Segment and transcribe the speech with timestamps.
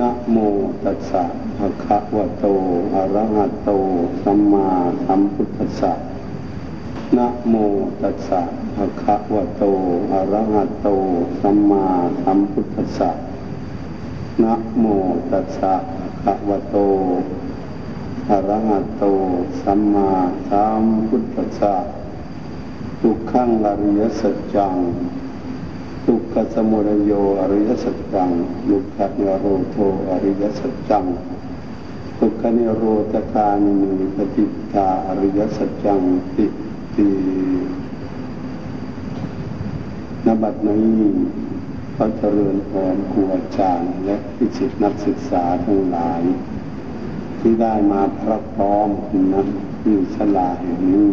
[0.00, 0.36] นะโม
[0.84, 1.24] ตัสสะ
[1.58, 2.46] ภะคะวะโต
[2.94, 3.70] อะระหะโต
[4.22, 4.68] สัมมา
[5.04, 5.92] สัมพุทธัสสะ
[7.16, 7.54] นะโม
[8.02, 8.42] ตัสสะ
[8.76, 9.64] ภะคะวะโต
[10.12, 10.88] อะระหะโต
[11.40, 11.84] สัมมา
[12.22, 13.10] สัมพุทธัสสะ
[14.42, 14.84] นะโม
[15.30, 16.76] ตัสสะภะคะวะโต
[18.30, 19.04] อะระหะโต
[19.62, 20.10] สัมมา
[20.48, 21.74] สัมพุทธัสสะ
[23.00, 24.76] ทุกขังอริยสัจจัง
[26.06, 28.30] ทุกขสมุทโยอริยสัจจัง
[28.68, 29.76] ทุกขนิโรโท
[30.10, 31.04] อริยสัจจัง
[32.18, 32.82] ทุกขนิโร
[33.12, 36.00] ธคานิปฏิตาอริยสัจจัง
[36.36, 36.46] ติ
[36.94, 37.08] ติ
[40.26, 41.00] นบัดนี้
[41.96, 46.22] พระเจริญพรครูอาจารย์และพิจิตนักศึกษาทั้งหลาย
[47.40, 48.88] ที่ได้มาพระพร้อม
[49.32, 49.42] นะ
[49.82, 51.12] อยู่สลาแห่งนี้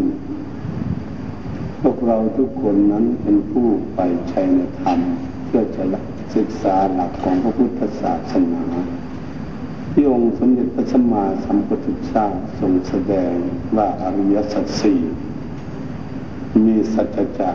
[1.85, 3.99] พวกเราทุกคนนั้นเป็นผู้ไป
[4.31, 4.47] ชัย
[4.81, 4.99] ธรรม
[5.45, 5.83] เพื่อจะ
[6.35, 8.63] ศึกษาหลักของพระพุทธศาสนา
[9.91, 12.25] ที่องค์สมเด็จพระสัมมาสัมพุทธเจ้า
[12.59, 13.33] ทรงแสดง
[13.75, 14.99] ว่าอริยสัจสี่
[16.65, 17.07] มีสัจ
[17.39, 17.49] จะ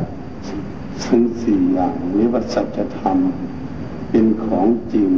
[1.04, 3.18] ทั้งสี่อย่างหรือว่าสัจธรรม
[4.10, 5.10] เป็นของจริง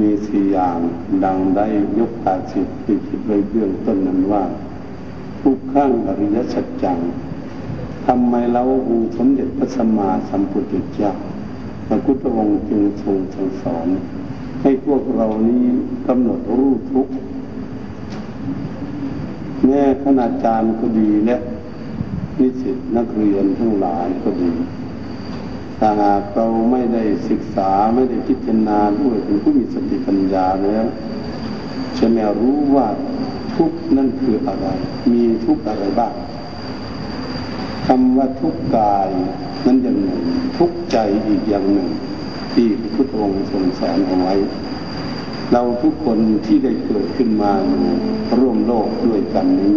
[0.00, 0.78] มีสี่อย่าง
[1.24, 1.66] ดังได้
[1.98, 4.44] ยกอาสิทธิ์ที่คิดไว้เบื้องต้นนั้นว่า
[5.44, 6.98] ทุกข้างอริยสัจจัง
[8.06, 11.12] ทำไมเราองค์สมเด็จพระสัมมาสัมพุทธเจ้า
[11.86, 13.86] พระพุทธองค์จึงทรงสั่งสอน
[14.62, 15.64] ให้พวกเรานี้
[16.06, 17.06] กำหนดรู้ทุก
[19.66, 21.36] แม่คณาจารย์ก็ดีและ
[22.38, 24.52] นิสิตนักเรียนทั้งหลายก็ดี
[25.78, 30.84] ถ้าหากเราไม่ได้ศึกษาไม่ได้พิจารณาด้วยเป็นผู้มีสติปัญญาแล้ว
[31.98, 32.86] จะไม่รู้ว่า
[33.56, 34.66] ทุกนั่นคืออะไร
[35.12, 36.14] มีทุกอะไรบ้าง
[37.86, 39.08] คำว่าทุกกาย
[39.66, 40.22] นั้นอย่างหนึ่ง
[40.58, 40.96] ทุกใจ
[41.28, 41.88] อีกอย่างหนึ่ง
[42.52, 44.34] ที่พระพุทธองค์ทรงสอนเอาไว้
[45.52, 47.52] เราทุกคนที่ได้เกิดขึ้นมา
[48.38, 49.76] ร่วมโลกด้วยกันนี้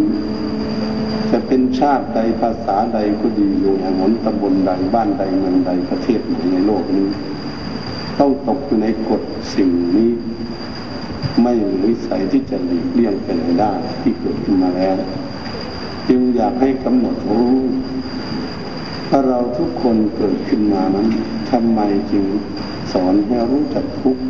[1.32, 7.06] จะเป็นชาติใดภาษาใดก็ดีอยู่แห่งหนตำบลใดบ้านใดเมืองใดประเทศไหนในโลกนี้
[8.18, 9.22] ต้องตกอยู่ในกฎ
[9.54, 10.10] สิ่งนี้
[11.42, 13.72] ไม่มีวิสัยที่จะหลีกเลี่ยงไปไหนได้
[14.02, 14.96] ที่เกิดขึ้นมาแล้ว
[16.08, 17.56] จึงอยากให้กำหนดรู้
[19.08, 21.08] ถ้าเราทุกคนเกิดขึ้นมานั้น
[21.50, 21.80] ทำไม
[22.12, 22.24] จึง
[22.92, 24.22] สอนให้รู้จักทุกข์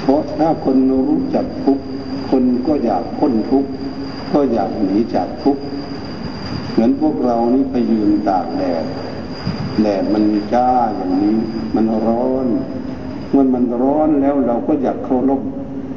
[0.00, 0.76] เพราะถ้าคน
[1.08, 1.84] รู้จักทุกข์
[2.30, 3.70] คนก็อยากพ้นทุกข์
[4.32, 5.62] ก็อยากหนีจากทุกข์
[6.70, 8.84] เหมือนพวกเรานี่ไปยืนตากแดด
[9.82, 11.36] แดดมันจ้าอย่างนี้
[11.74, 12.46] มันร้อน
[13.30, 15.42] เมื่อมันร้อนแล้วเราก็อยากเข้าร่ม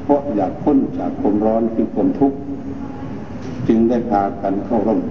[0.04, 2.38] เพราะอยากพ้นจากความร้อนคือความทุกข์
[3.68, 5.02] จึงได้พากันเข้าร่ม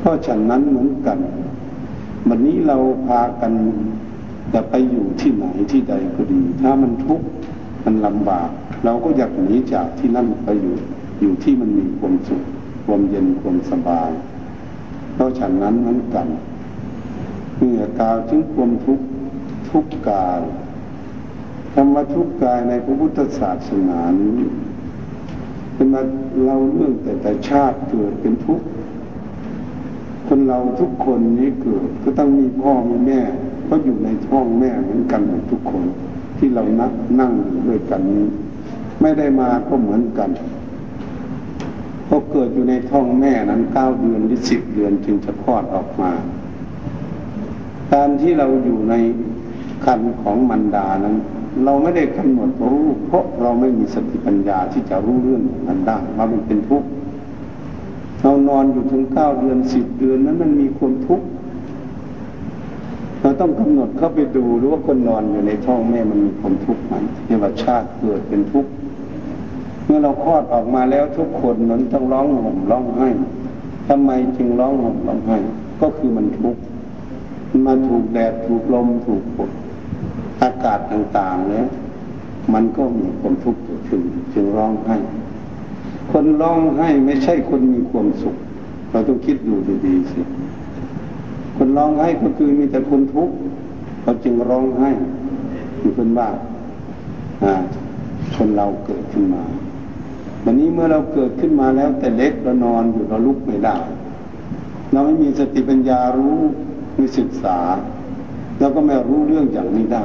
[0.00, 1.18] เพราะฉะนั้นเหมือนกัน
[2.28, 3.52] วันนี้เราพากัน
[4.54, 7.26] จะไปอยู่ที่ไหนที่ใดก็ดี ถ้ามันทุกข์
[7.84, 8.48] มันลำบาก
[8.84, 10.74] เราก็อยากหนีจากที่นั่นไปอยู่
[11.20, 12.42] อยู่ที่มันมีความสุข
[12.86, 14.10] ความเย็นความสบาย
[15.14, 16.26] เพราะฉะนั้นเหมือนกัน
[17.56, 19.04] เมื่อกาวถึงความทุกข์
[19.70, 20.40] ทุกกาย
[21.74, 24.38] คำว่าทุกกายในพระพุทธศาสนานี้
[25.74, 26.02] เป็นมา
[26.44, 28.66] เราเรื่องแต่แต่ชาติเกิดเป็นทุกข์
[30.26, 33.20] คนเราทุกคนนี้เกิดก็ต้องมีพ่อมีแม่
[33.68, 35.84] ก็อยู่ในท้องแม่เหมือนกันหมดทุกคน
[36.38, 37.32] ที่เรานักนั่ง
[37.66, 38.26] ด้วยกันนี้
[39.00, 40.30] ไม่ได้มาก็เหมือนกัน
[42.08, 46.12] พอเกิดอยู่ในท้องแม่นั้นเก้าเดือนหรือสิบเดือนจึงจะคลอดออกมา
[47.92, 48.94] การที่เราอยู่ใน
[49.84, 51.16] คันของมันดานั้น
[51.62, 56.88] เราไม่ได้กำหนดรู้ เพราะเราไม่มีสติปัญญาที่จะรู้เรื่องมันได้ว่ามันเป็นทุกข์
[58.22, 61.26] เรานอนอยู่ถึงเก้าเดือนสิบเดือนนั้นมันมีความทุกข์
[63.20, 66.94] เราต้องกำหนดเข้าไปดูหรือว่าคนนอนอยู่ในท้องแม่มันมีความทุกข์ไหม
[67.26, 68.70] เรียกว่าชาติเกิดเป็นทุกข์
[69.84, 73.08] เมื่อเราคลอดออกมาแล้วทุกคนนั้นต้องร้องห่มร้องไห้
[73.88, 75.36] ทำไมจึงร้องห่มร้องไห้
[75.80, 76.60] ก็คือมันทุกข์
[77.66, 79.50] มาถูกแดดถูกลมถูกฝน
[80.42, 81.66] อากาศต่างๆเนี่ย
[82.52, 84.00] มันก็มีความทุกข์เกิดขึ้น
[84.34, 84.96] จึงร้องไห้
[86.12, 88.36] คนร้องไห้ไม่ใช่คนมีความสุข
[88.90, 89.54] เราต้องคิดดู
[89.86, 90.20] ดีๆสิ
[91.56, 93.34] คนร้องไห้ก็คือมีแต่คนทุกข์
[94.02, 94.90] เขาจึงร้องไห้
[95.82, 96.28] มีคนบ้า
[98.36, 99.42] คนเราเกิดขึ้นมา
[100.44, 103.76] วันนี้เมื่อเราเกิดขึ้นมาแล้วแต่เล็กเรานอนอยู่เราลุกไม่ได้
[104.92, 106.38] เราไม่มีสติปัญญารู้
[106.94, 107.58] ไมีศึกษา
[108.58, 110.04] เราก็ไม่รู้เรื่องอย่างนี้ได้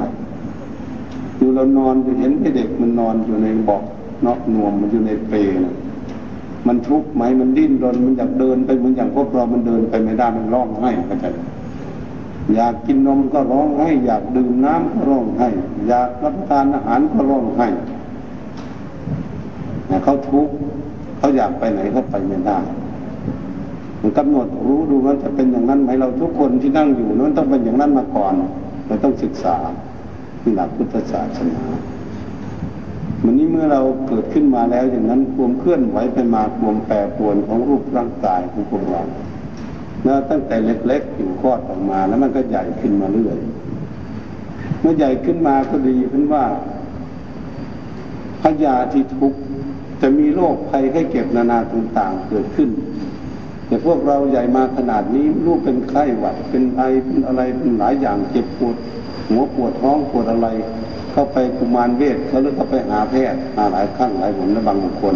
[1.40, 3.82] อยู่เรานอนอยู่เห็นไอ้เด็กมันนอนอยู่ในบอก
[4.26, 5.74] นอกนวมมันอยู่ในเปรนะ
[6.66, 11.26] มันทุกข์ไหมมันดิ้นรนมันอยากเดินไปเหมือนอย่างพวกเรามันเดินไปไม่ได้มันร้องไห้เข้าใจ
[12.54, 15.48] อยากกินนมก็ร้องให้ อยากดื่มน้ำก็ร้องให้
[15.88, 17.68] อยากรับประทานอาหารก็ร้องให้
[20.04, 20.54] เขาทุกข์
[21.18, 22.58] เขาอยากไปไหนเขาไปไม่ได้
[24.00, 28.32] มันกำหนดรู้ดูว่าจะเป็นอย่างนั้นไหมเราทุกคนที่นั่งอยู่นั้นต้องเป็นอย่างนั้นมาก่อน
[28.86, 29.56] เราต้องศึกษา
[30.54, 31.62] หลักพุทธศาสนา
[33.24, 39.02] วันนี้เมื่อเราเกิดขึ้นมาแล้วอย่างนั้นความเคลื่อนไหวไปมาความแปรปรวนของรูปร่างกายของพวกเรา
[40.06, 43.38] นะตั้งแต่เล็กๆอยู่คลอดออกมาแล้วมันก็ใหญ่ขึ้นมาเรื่อย
[44.80, 46.44] เมื่อใหญ่ขึ้นมาก็ดีขึ้นว่า
[48.42, 49.34] พยาธิทุก
[50.00, 52.68] จะมีโรคภัยให้เก็บนานาต่างๆเกิดขึ้น
[53.70, 58.76] แต่พวกเราใหญ่มาขนาดนี้ลูกเป็นไข้หวัดเป็นไอเป็นอะไรเป็นหลายอย่างเจ็บปวด
[59.28, 60.48] หัวปวดท้องปวดอะไร
[61.12, 65.14] เข้าไปกุมารเวทเขาเลือกเข้าไปหาแพทย์มาหลายครั้งหลายหนและบางคน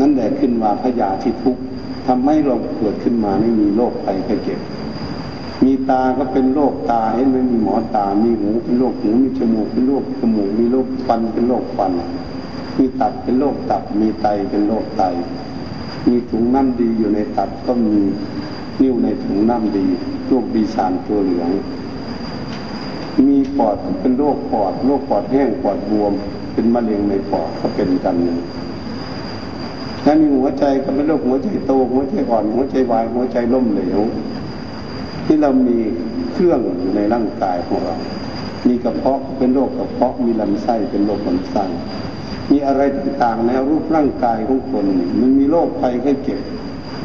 [0.00, 1.62] นั่นแหละขึ้นว่าพยาธิทุกข์
[2.06, 4.60] ทำให้เราเกิดขึ้นมาไม่มีโรคภัยไข้เจ็บ
[5.64, 11.92] มีตาก็เป็นโรคตาเห็นไหมมีหมอตา มีหูเป็นโรคหู มีจมูกเป็นโรคจมูก มีโรคฟันเป็นโรคฟัน
[12.78, 15.02] มีตับเป็นโรคตับ มีไตเป็นโรคไต
[16.08, 17.96] มีถุงน้ำดีอยู่ในตับก็มี
[18.80, 19.86] นิ้วในถุงน้ำดี
[20.26, 21.50] โรคบีซานตัวเหลือง
[23.26, 26.12] มีปอดเป็นโรคปอดโรคปอดแห้งปอดบวม
[26.52, 28.16] เป็นมะเร็งในปอดก็เป็นกัน
[30.04, 34.00] ถ้ามีหัวใจก็เป็นโรคหัวใจโตหัวใจอ่อนหัวใจวายหัวใจล้มเหลว
[35.24, 35.78] ที่เรามี
[36.32, 37.96] เครื่องอยู่ในร่างกายของเรา
[38.68, 41.64] มีกระเพาะเป็นโรคกระเพาะมีลำไส้เป็นโรคลำไส้
[42.50, 44.84] มีอะไรต่างๆในรูปร่างกายของคน
[45.20, 46.40] มันมีโรคภัยแค่เก็บ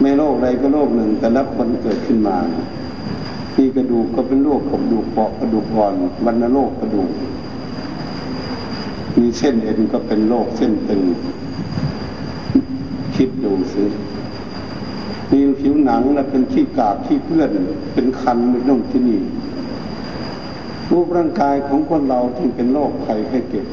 [0.01, 2.37] ไม่โรคใดก็โรคหนึ่ง แต่ละคนเกิดขึ้นมา
[3.57, 5.93] มีกระดูกก็เป็นโรคกระดูกเปาะกระดูกอ่อน
[6.25, 7.09] วันโรคกระดูก
[9.19, 11.01] มีเส้นเอ็นก็เป็นโรคเส้นตึง
[13.15, 13.83] คิดดูสิ
[15.31, 17.49] มีผิวหนังแล้วเป็นขี้กากขี้เพื่อน
[17.93, 19.21] เป็นคันไม่ต้องที่นี่
[20.91, 23.65] รูปร่างกายของคนเราจึงเป็นโรคไข้ไข้เก็บ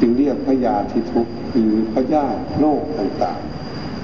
[0.00, 3.40] จึงเรียกพยาธิทุกข์คือพยาธิโรคต่าง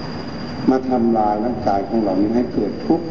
[0.02, 3.06] ๆ มาทำลายร่างกายของเรานี้ให้เกิดทุกข์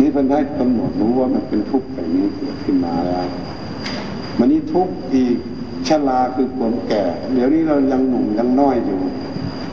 [0.00, 3.26] นี่เพิ่นให้กำหนดรู้ว่ามันเป็นทุกข์แบบนี้เกิดขึ้นมาแล้ว
[4.38, 5.36] มันนี้ทุกข์อีก
[5.88, 9.00] ชราคือความแก่ เดี๋ยวนี้เรายังหนุ่มยังน้อยอยู่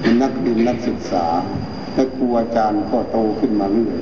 [0.02, 1.26] เป็นนักเรียนนักศึกษา
[1.94, 4.02] และครูอาจารย์ก็โตขึ้นมาเรื่อย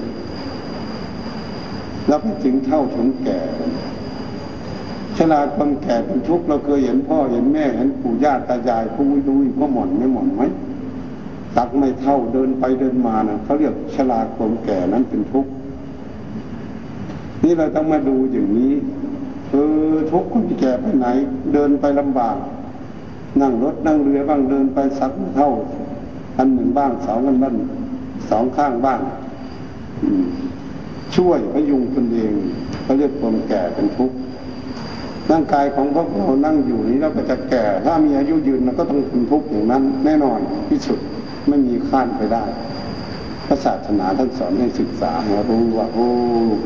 [2.07, 3.39] แล้วไปถึงเท่าถึงแก่
[5.17, 10.41] ชราความแก่เป็นทุกข์เราเคยเห็นพ่อเห็นแม่เห็นปู่ย่าตายายผู้ดูก็หม่อนไม่หม่อนไหม
[11.57, 15.51] ตักไม่เท่าเดินไปเดินมานะเขาเรียกชราความแก่นั้นเป็นทุกข์
[17.43, 18.73] นี่เราต้องมาดูอย่างนี้
[19.49, 19.55] เอ
[19.91, 21.07] อทุกคนแก่ไปไหน
[21.53, 22.37] เดินไปลำบาก
[23.41, 25.49] นั่งรถนั่งเรือบ้างเดินไปสักเท่า
[26.37, 27.55] อันหนึ่งบ้างสองอันบ้าง
[28.29, 28.99] สองข้างบ้าง
[31.15, 32.33] ช่วยพยุงตนเอง
[32.81, 34.15] เขาเรียกความแก่เป็นทุกข์
[35.31, 40.39] ร่างกายของพวกเรานั่งอยู่นี้เราก็จะแก่ ถ้ามีอายุยืนเราก็ต้องเป็นทุกข์อย่างนั้น แน่นอน
[40.69, 40.99] ที่สุด
[41.47, 42.43] ไม่มีข้านไปได้
[43.47, 46.07] พระศาสนาท่านสอนให้ศึกษาให้รู้ว่าโอ้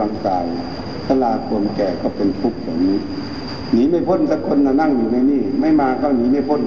[0.02, 0.44] ร่างกาย
[1.08, 2.98] ชราความแก่ก็เป็นทุกข์อย่างนี้
[3.72, 6.60] หนีไม่พ้นสักคนนะนั่งอยู่ในนี่ไม่มาก็หนีไม่พ้น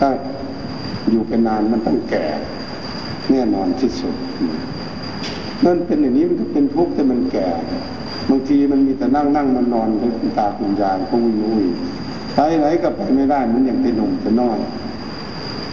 [0.00, 0.08] ถ้า
[1.10, 2.26] อยู่เป็นนานมันต้องแก่
[3.30, 4.14] แน่นอนที่สุด
[5.64, 7.48] นั่นเป็นอย่างนี้มันก็เป็นทุกข์แต่มันแก่
[8.30, 11.64] บางทีมันมีแต่นั่งนั่งมันนอนเป็นตาคุณยายพุงยุย
[12.34, 14.58] ไปไหนก็ไปไม่ได้มันอย่างเป็นหนุ่มเป็นน้อย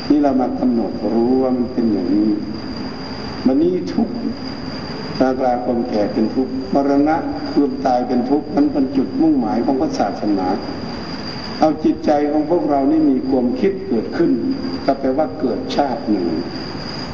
[0.09, 2.29] นี่เรามากำหนดรู้ว่ามันเป็นอย่างนี้
[3.45, 4.15] มันนี้ทุกข์
[5.17, 7.15] ชาตราความแก่เป็นทุกข์มรณะ
[7.51, 10.47] ความตายเป็นทุกข์มันเป็นจุดมุ่งหมายของพระศาสนา
[11.59, 14.31] เอาจิตใจของพวกเรานี่มีความคิดเกิดขึ้น
[14.85, 16.27] ก็แปลว่าเกิดชาติหนึ่ง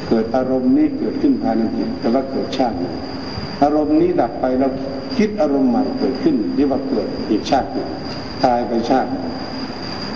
[0.08, 2.94] เกิดอารมณ์นี้เกิดขึ้นภายในจิตแปลว่าเกิดชาติหนึ่ง
[3.62, 4.68] อารมณ์นี้ดับไปเรา
[5.16, 7.88] คิดอารมณ์ใหม่เกิดขึ้นเรียกว่าเกิดอีกชาติหนึ่ง
[8.44, 9.10] ตายไปชาติ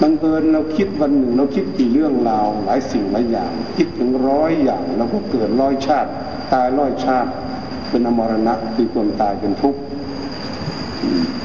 [0.01, 6.11] บังเอิญเราคิดวันหนึ่งเราคิดกี่เรื่องราวหลายสิ่งหลายอย่าง คิดถึงร้อยอย่างเราก็เกิดร้อยชาติ
[6.53, 7.31] ตายร้อยชาติ
[7.89, 9.81] เป็นอมรณะคือความตายเป็นทุกข์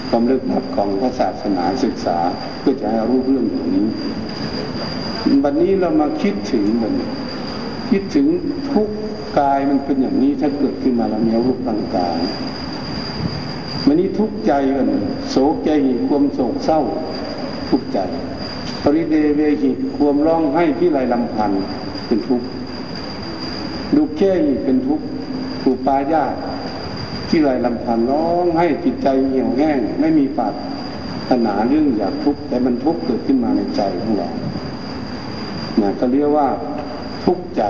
[0.09, 2.17] ความลึกลับของพระศาสนาศึกษา
[2.59, 3.85] เพื่อจะให้รู้เรื่องอย่างนี้
[5.43, 6.93] วันนี้เรามาคิดถึงมัน
[7.89, 8.25] คิดถึง
[8.71, 8.87] ทุก
[9.37, 12.17] กายมันเป็นอย่างนี้ถ้าเกิดขึ้นมาแล้วมีรูปร่างกาย
[13.85, 14.87] วันนี้ทุกใจกัน
[15.31, 16.79] โศกใจหิความโศกเศร้า
[17.69, 17.99] ทุกใจ
[18.83, 21.51] ปริเดเวหิความร้องให้ที่ไรลำพัน
[22.07, 22.47] เป็นทุกข์
[23.95, 25.05] ดูแค่หิเป็นทุกข์
[25.61, 26.25] ถูปายา
[27.29, 30.53] ที่ไรลำพันร้องให้จิตใจเหี่ยวแห้ง ไม่มีปัด
[31.29, 34.29] ถนาเรื่องอยากทุกข์แต่มันทุกข์เกิดขึ้นมาในใจของเรา
[35.77, 36.47] เนี่ยก็เรียกว่า
[37.25, 37.63] ทุกข์ใจ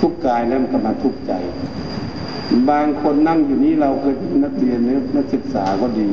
[0.00, 1.32] ทุกกายแล้วมันก็มาทุกใจ
[2.70, 4.78] บางคนนั่งอยู่นี้เราเคยเป็นนักเรียน
[5.16, 6.08] นักศึกษาก็ดี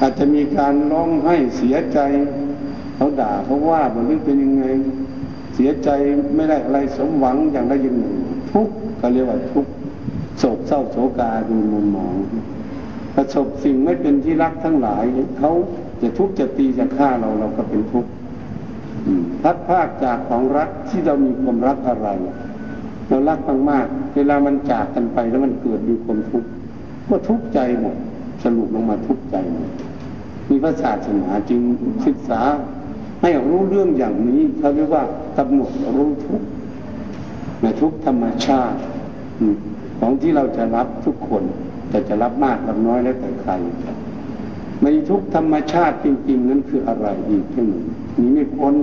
[0.00, 1.98] อาจจะมีการร้องไห้เสียใจ
[2.96, 4.64] เขาด่าเขาว่ามันเป็นยังไง
[5.54, 5.88] เสียใจ
[6.36, 8.16] ไม่ได้อะไรสมหวังอย่างใดอย่างหนึ่ง
[8.52, 9.66] ทุกข์ก็เรียกว่าทุก
[10.38, 12.14] โศกเศร้าโศกาดูมุมมอง
[13.14, 15.04] ประสบสิ่งไม่เป็นที่รักทั้งหลาย
[15.38, 15.52] เขา
[16.00, 18.10] จะทุกข์จะตีจะฆ่าเราเราก็เป็นทุกข์
[19.42, 22.08] พัดภาคจากของรักที่เรามีความรักอะไร
[23.10, 23.38] เรารัก
[23.70, 26.48] มากๆ เวลามันจากกันไปแล้วมันเกิดมีความทุกข์
[27.08, 27.96] ก็ทุกข์ใจหมด
[28.42, 29.70] สรุปลงมาทุกข์ใจหมด
[30.48, 31.60] มีพระศาสนาจึง
[32.06, 32.40] ศึกษา
[33.22, 35.04] ให้รู้เรื่องอย่างนี้เขาเรียกว่า
[35.38, 36.46] กำหนดรู้ทุกข์
[37.62, 38.78] ในทุกธรรมชาติ
[39.98, 41.42] ของที่เราจะรับทุกคน
[41.90, 43.52] แต่จะรับมากรับน้อยแล้วแต่ใคร
[44.82, 47.84] ในทุกธรรมชาติจริงๆ นั้นคืออะไรอีกที่หนึ่ง
[48.20, 48.74] นี้ไม่พ้น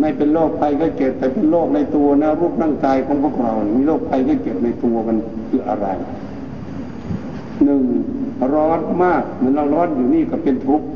[0.00, 5.16] ไม่เป็นโรคภัยก็เก็บแต่เป็นโรคในตัวนะรูปร่างกายของพวกเรา มีโรคภัยก็เก็บในตัวมัน
[5.48, 5.86] คืออะไร
[7.64, 7.82] หนึ่ง
[8.54, 10.86] ร้อนมากเหมือนเราร้อนอยู่นี่ก็เป็นทุกข์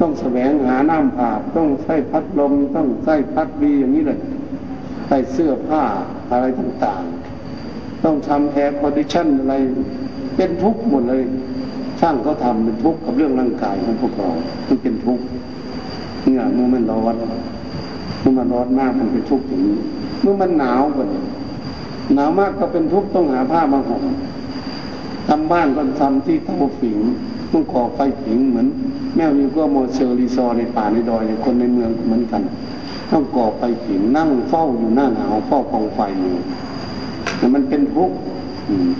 [0.00, 4.18] ต้องแสวงหาน้ำอาบต้องใช้พัดลมต้องใช้พัดวีอย่างนี้เลย
[5.06, 5.82] ใส่เสื้อผ้า
[6.30, 9.54] อะไรต่างๆ ต้องทำแอร์คอนดิชันอะไร
[10.36, 11.22] เป็นทุกข์หมดเลย
[12.00, 14.30] ช่างเขาทาเป็นทุกข์กับเรื่องร่างกายของพวกเรา
[14.68, 15.24] มันเป็นทุกข์
[16.22, 17.14] เนี่ยเมื่อมันร้อน
[18.20, 19.78] เมื่อมันร้อนมากมันเป็นทุกข์อย่างนี้
[20.22, 21.06] เมื่อมันหนาวกว่า
[22.14, 24.02] หนาวมากก็เป็นทุกข์ต้องหาผ้ามาห่ม
[25.28, 26.98] ทำบ้านก็ทำที่เตาฝิง
[27.52, 28.66] ต้องก่อไฟฝิงเหมือน
[29.16, 32.42] แม่วิวก็โมเชอร์รีซอในป่าในดอยในคนในเมืองเหมือนกัน
[33.10, 36.34] ต้องก่อไฟฝิงนั่งเฝ้าอยู่หน้าหนาวเฝ้ากองไฟอยู่
[37.36, 38.16] แต่มันเป็นทุกข์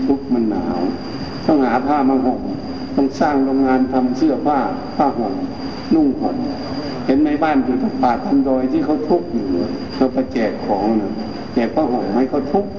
[0.05, 0.79] ทุกข์มันหนาว
[1.45, 2.41] ต้องหาผ้ามาห่ม
[2.95, 4.57] ต้องสร้างโรงงานทำเสื้อผ้า
[4.95, 5.33] ผ้าห่ม
[5.93, 6.37] นุ่งห่ม
[7.05, 9.47] เห็นในบ้านอยู่ทางป่าทางดอยที่เขาทุกข์อยู่
[9.97, 11.11] เราไปแจกของนะ
[11.53, 12.69] แจกผ้าห่มให้เขาทุกข์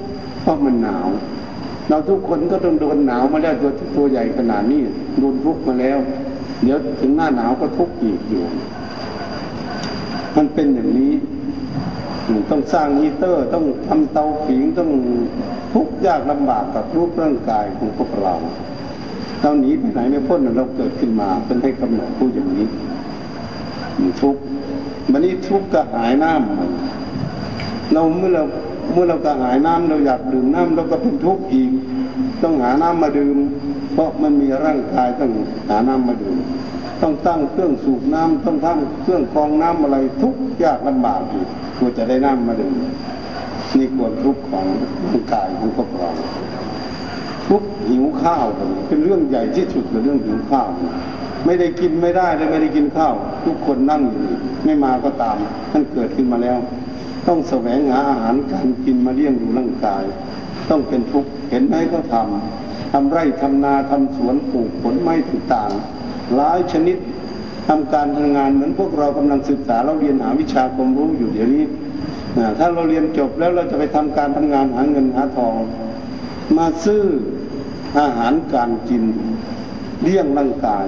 [0.41, 1.09] เพราะมันหนาว
[1.89, 4.81] เราทุกคนก็ต้องโดนหนาวมาแล้วตัวตัวใหญ่ขนาดนี้
[5.19, 5.99] โดนทุกข์มาแล้ว
[6.63, 8.45] เดี๋ยวถึงหน้าหนาวก็ทุกข์อีกอยู่
[10.37, 11.13] มันเป็นอย่างนี้
[12.51, 14.91] ต้องสร้างฮีเตอร์ต้องทำเตาผิงต้อง
[15.73, 18.35] ทุกข์ยากลำบากกับรูปร่างกายของพวกเรา
[19.41, 22.67] เราหนีไปไหนไม่พ้นเราเกิดขึ้นมาเป็นให้กำเนิดผู้อย่างนี้
[24.23, 24.41] ทุกข์
[25.11, 28.43] มันนี้ทุกข์กระหายน้ำเราเมื่อเรา
[28.93, 31.71] เมื่อเรากระหายน้ำเราอยากดื่มน้ำเราก็เป็นทุกข์อีก
[32.43, 33.37] ต้องหาน้ำมาดื่ม
[33.93, 35.31] เพราะมันมีร่างกายต้อง
[35.69, 36.37] หาน้ำมาดื่ม
[37.03, 42.75] ต้องตั้งเครื่องสูบน้ำต้องทำเครื่องกรองน้ำอะไรทุกยากลำบากอีกกว่าจะได้น้ำมาดื่ม
[43.79, 44.67] นี่ควรทุกข์ของ
[45.07, 46.11] ร่างกายของพวกเรา
[47.49, 48.45] ทุกหิวข้าว
[48.87, 50.69] เป็นเรื่องใหญ่ที่สุดเลยเรื่องหิวข้าว
[51.47, 54.25] ไม่ได้กินไม่ได้เลยไม่ได้กินข้าว ทุกคนนั่งอยู่
[54.65, 55.37] ไม่มาก็ตาม
[55.71, 56.59] ท่านเกิดขึ้นมาแล้ว
[57.27, 60.05] ต้องแสวงหาอาหารการกินมาเลี้ยงดูร่างกาย
[60.71, 66.97] ต้องเป็นทุกข์เห็นไหมก็ทำทำไร่ทำนาทำสวนปลูกผลไม้ต่างๆหลายชนิด
[67.69, 71.65] ทำการทำงานเหมือนพวกเรากำลังศึกษาเราเรียนหาวิชาความรู้อยู่เดี๋ยวนี้
[72.59, 75.55] ถ้าเราเรียนจบแล้วเราจะไปทำการทำงานหาเงินหาทอง
[76.57, 77.03] มาซื้อ
[77.99, 79.03] อาหารการกิน
[80.03, 80.87] เลี้ยงร่างกาย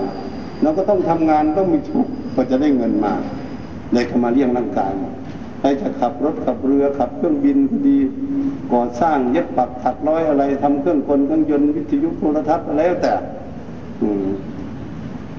[0.63, 3.13] เราก็ต้องทำงานต้องมีทุกข์ก็จะได้เงินมา
[3.95, 4.93] ได้เข้ามาเลี้ยงร่างกาย
[5.61, 7.99] ใครจะขับรถขับเรือขับเครื่องบินก็ดี
[8.73, 13.13] ก่อสร้างเย็บปักถักร้อยอะไรทำเครื่องกลเครื่องยนต์วิทยุโทรทัศน์อะไรแล้วแต่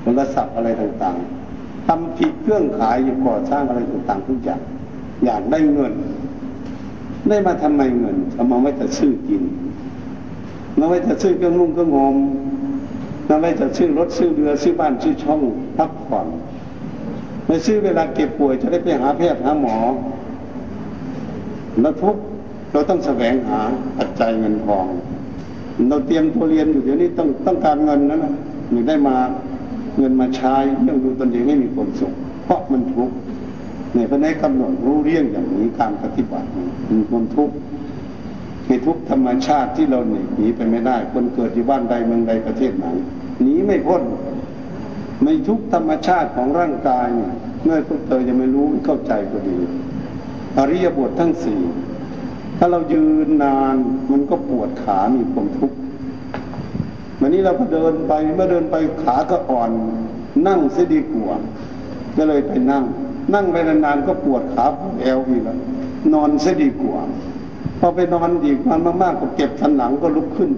[0.02, 4.62] โทรศัพท์อะไรต่างๆทำผิดเครื่องขายอยู่ก่อสร้างอะไรต่างๆทุกอย่าง
[5.26, 5.94] อยากได้เงิน
[7.30, 9.44] ได้มาทำไมเงินเอามาไว้แต่ซื้อกิน
[10.78, 12.16] เราไม่จะซื้อเครื่องนุ่งเครื่องหอม
[13.28, 15.42] เราไม่จะซื้อรถซื้อเรือซื้อบ้านซื้อช่อง
[15.78, 16.28] พักผ่อน
[17.48, 19.78] ไม่ซื้อเวลาเก็บป่วยจะได้ไปหาแพทย์หาหมอ
[21.82, 22.16] แล้วทุก
[22.72, 23.60] เราต้องแสวงหา
[23.98, 24.86] ปัจจัยเงินทอง
[25.90, 28.34] เราเตรียมตัวเรียนอยู่เดี๋ยวนี้ต้องต้องการเงินนะนะ
[28.70, 29.16] หรือได้มา
[29.98, 32.14] เงินมาใช้เรื่องดูตนเองให้มีความสุข
[32.44, 33.16] เพราะมันทุกข์
[33.94, 36.48] เนี่ยพระนกำหนดรู้เรื่องอย่างนี้การปฏิบัติ
[36.92, 37.54] มีความทุกข์
[38.70, 42.88] มีทุกธรรมชาติที่เราหนีหนีไปไม่ได้ คนเกิดที่บ้านใดเมืองใดประเทศไหน
[43.42, 44.04] หนีไม่พ้น
[45.24, 49.58] ไม่ทุกธรรมชาติของร่างกายเนี่ยเมื่อพวกเธอยังไม่รู้เข้าใจก็ดี
[50.58, 51.62] อริยบททั้งสี่
[52.58, 53.76] ถ้าเรายืนนาน
[54.12, 55.78] มันก็ปวดขามีความทุกข์
[57.20, 59.72] วันนี้เราก็เดินไปเมื่อเดินไปขาก็อ่อน
[60.48, 61.36] นั่งเสียดีกว่า
[62.18, 62.84] ก็เลยไปนั่ง
[63.34, 65.58] นั่งไปนานๆก็ปวดขาปวดเอวอีกแล้ว
[66.14, 67.00] นอนเสียดีกว่า
[67.80, 70.52] พอไปนอนอีกมันมากๆก็เก็บสันหลังก็ลุกขึ้น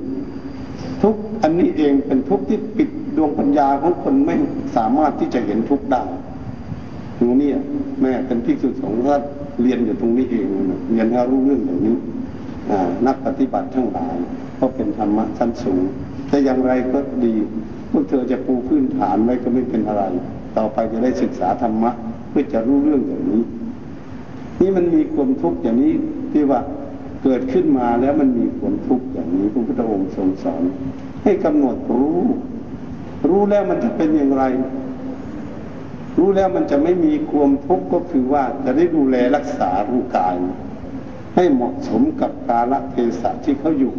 [1.01, 4.35] ทุกอันนี้เองเป็นทุกที่ปิดดวงปัญญาของคนไม่
[4.75, 6.03] สามารถที่จะเห็นทุกได้
[7.17, 7.49] ตรงนี้
[8.01, 9.01] แม่เป็นที่สุดสงฆ์
[9.61, 10.47] เรียนอยู่ตรงนี้เอง
[10.91, 11.95] เรียนให้รู้เรื่องอย่างนี้
[13.07, 14.15] นักปฏิบัติทั้งหลาย
[14.59, 15.81] ก็เป็นธรรมะชั้นสูง
[16.27, 17.33] แต่อย่างไรก็ดี
[17.91, 20.03] พวกเธอจะปูพื้นฐานไว้ก็ไม่เป็นอะไร
[20.57, 21.91] ต่อไปจะได้ศึกษาธรรมะ
[22.29, 23.41] เพื่อจะรู้เรื่องอย่างนี้
[24.61, 25.93] นี่มันมีความทุกข์อย่างนี้
[26.31, 26.59] ที่ว่า
[27.29, 30.63] เกิดขึ้นมาแล้วมันมีความทุกข์อย่างนี้พระพุทธองค์ทรงสอน
[31.23, 32.21] ให้กำหนดรู้
[33.29, 34.43] รู้แล้วมันจะเป็นอย่างไร
[36.17, 40.35] รู้แล้วมันจะไม่มีความทุกข์ก็คือว่าจะได้ดูแลรักษาร่างกาย
[41.35, 43.93] ให้เหมาะสมกับกาลเทศะที่เขาอยู่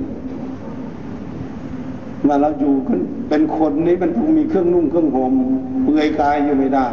[2.26, 5.35] มาเราอยู่กันเป็นคนนี้มันต้องมีเครื่องนุ่งเครื่องห่ม
[5.85, 6.87] เปลือยกายอยู่ไม่ได้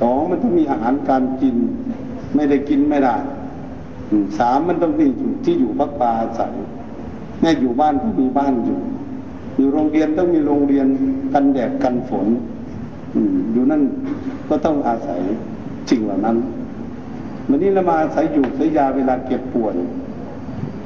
[0.00, 1.56] สองมันต้องมีอาหารการกิน
[2.34, 3.16] ไม่ได้กินไม่ได้
[4.38, 5.06] สามมันต้องมี
[5.44, 6.54] ที่อยู่พักปาอาศัย
[7.40, 8.78] แม่อยู่บ้านต้องมีบ้านอยู่
[9.56, 10.86] อยู่โรงเรียนต้องมีโรงเรียน
[11.32, 12.26] กันแดดกันฝน
[13.52, 13.82] อยู่นั่น
[14.48, 15.20] ก็ต้องอาศัย
[15.90, 16.36] สิ่งเหล่านั้น
[17.48, 19.74] วันนี้เรามาอาศัยอยู่ใช้ยาเวลาเก็บป่วย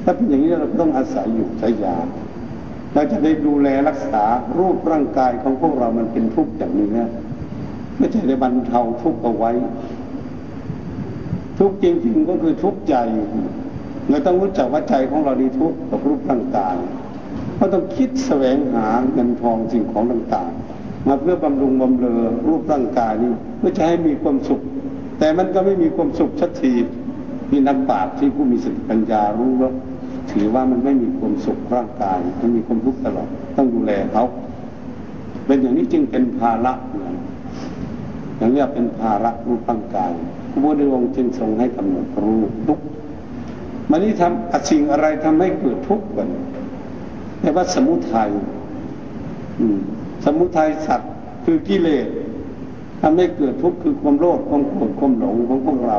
[0.04, 1.97] ถ้าเป็นอย่างนี้เราต้องอาศัยอยู่ใช้ยา
[2.95, 4.25] เราจะได้ดูแลรักษา
[4.59, 7.11] รูปร่างกายของพวกเรามันเป็นทุกข์อย่างนี้นะ
[7.99, 9.50] ไม่ใช่ได้บรรเทาทุกข์เอาไว้
[11.58, 12.94] ทุกจริง ๆ ก็คือทุกใจ
[14.08, 16.76] เราต้องรู้จักว่าใจของเราดีทุกกับรูปร่างกาย
[17.56, 24.60] เราต้องคิดแสวงหาเงินทองสิ่งของต่างๆ มาเพื่อบำรุงบำเรอรูปร่างกายนี้เพื่อจะให้มีความสุข
[25.18, 26.75] แต่มันก็ไม่มีความสุขชัดที
[27.50, 29.75] มีนักปาชญ์ที่ผู้มีสติปัญญารู้แล้ว
[30.30, 34.25] ถือว่ามันไม่มีความสุขร่างกายมันมีความทุกข์ตลอดต้องดูแลเขา
[35.46, 36.72] เป็นอย่างนี้จึงเป็นภาระ
[38.38, 40.10] อย่างนี้เป็นภาระรูปร่างกาย
[40.56, 42.78] พระพุทธองค์จึงทรงให้กำหนดรู้ทุก
[43.90, 46.28] มันนี่ทำสิ่งอะไรทำให้เกิดทุกข์กัน
[47.40, 48.30] แต่ว่าสมุทัย
[50.25, 51.10] สมุทัยสัตว์
[51.44, 52.06] คือกิเลส
[53.02, 55.98] ทำให้เกิดทุกข์คือความโลภความโกรธความหลงของพวกเรา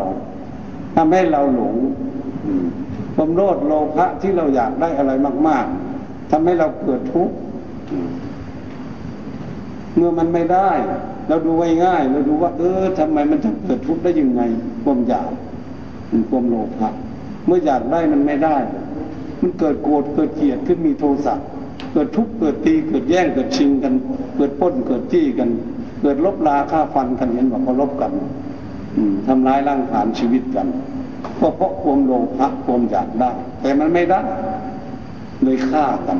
[0.95, 1.75] ทำให้เราหลง
[3.15, 5.11] ความโลภโลภะที่เราอยากได้อะไร
[5.47, 5.65] มาก
[5.99, 7.35] ๆทำให้เราเกิดทุกข์
[9.95, 10.69] เมื่อมันไม่ได้
[11.27, 11.51] เราดู
[11.83, 14.41] ง่ายๆเราดูว่า เออทำไมมันจะเกิดทุกข์ได้ยังไง
[14.83, 15.29] ความอยาก
[16.29, 16.89] ความโลภะ
[17.45, 18.57] เมื่ออยากได้มันไม่ได้
[19.41, 21.35] มันเกิดโกรธเกิดเกลียดขึ้นมีโทสะ
[21.93, 23.93] เกิดทุกข์เกิดตีเกิดแย่งเกิดชิงกัน
[24.35, 25.49] เกิดป้นเกิดจี้กัน
[26.01, 28.11] เกิดลบลาฆ่าฟันกันเห็นบอกเขาลบกัน
[29.27, 30.67] ทำร้ายร่างฐานชีวิตกัน
[31.39, 34.19] ก็เพราะความโลภะความอยากได้ แต่มันไม่ได้
[35.43, 36.17] เลยฆ่ากัน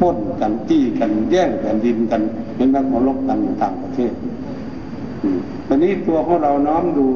[0.00, 2.22] ป้นกันจี้กันแย่งแผ่นดินกัน
[2.56, 4.12] เป็นนักมรบกันต่างประเทศ
[5.66, 7.06] ตอนนี้ตัวของเราน้อมดู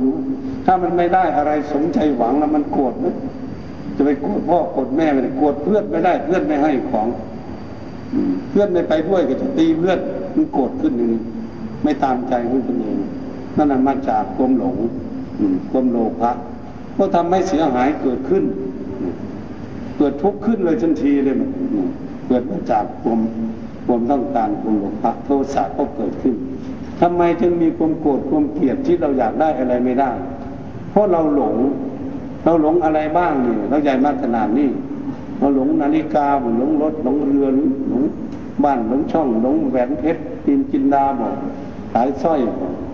[0.66, 3.14] ถ้ามันไม่ได้อะไรสมใจหวังแล้วมันโกรธนะ
[3.96, 7.06] จะไปโกรธพ่อโกรธแม่ไม่ได้โกรธเพื่อนไม่ได้ เพื่อนไม่ให้ของ
[8.50, 9.98] เพื่อนไม่ไปด้วยก็จะตีเพื่อน
[10.34, 11.12] มันโกรธขึ้นหนึ่ง
[11.82, 12.98] ไม่ตามใจของตนเอง
[13.56, 14.76] นั่นมาจากความหลง
[15.70, 16.32] ความโลภะ
[16.96, 18.44] ก็ทำให้เสียหายเกิดขึ้น
[19.96, 21.48] เกิดทุกข์ขึ้นเลยทันทีเลยมัน
[22.28, 23.20] เกิดมาจากความ
[23.86, 26.34] ความต้องการความหลงพระโทสะก็เกิดขึ้น
[27.00, 30.10] ทำไมจึงมีความโกรธความเกลียดที่เราอยากได้อะไรไม่ได้
[30.90, 31.56] เพราะเราหลง
[32.44, 34.68] เราหลงอะไรบ้างนี่เราใหญ่มากขนาดนี้
[35.38, 36.26] เราหลงนาฬิกา
[36.58, 37.48] หลงรถหลงเรือ
[37.88, 38.02] หลง
[38.64, 41.34] บ้านหลงช่องหลงแหวนเพชรกินกินดาบอก
[41.92, 42.40] ขายสร้อย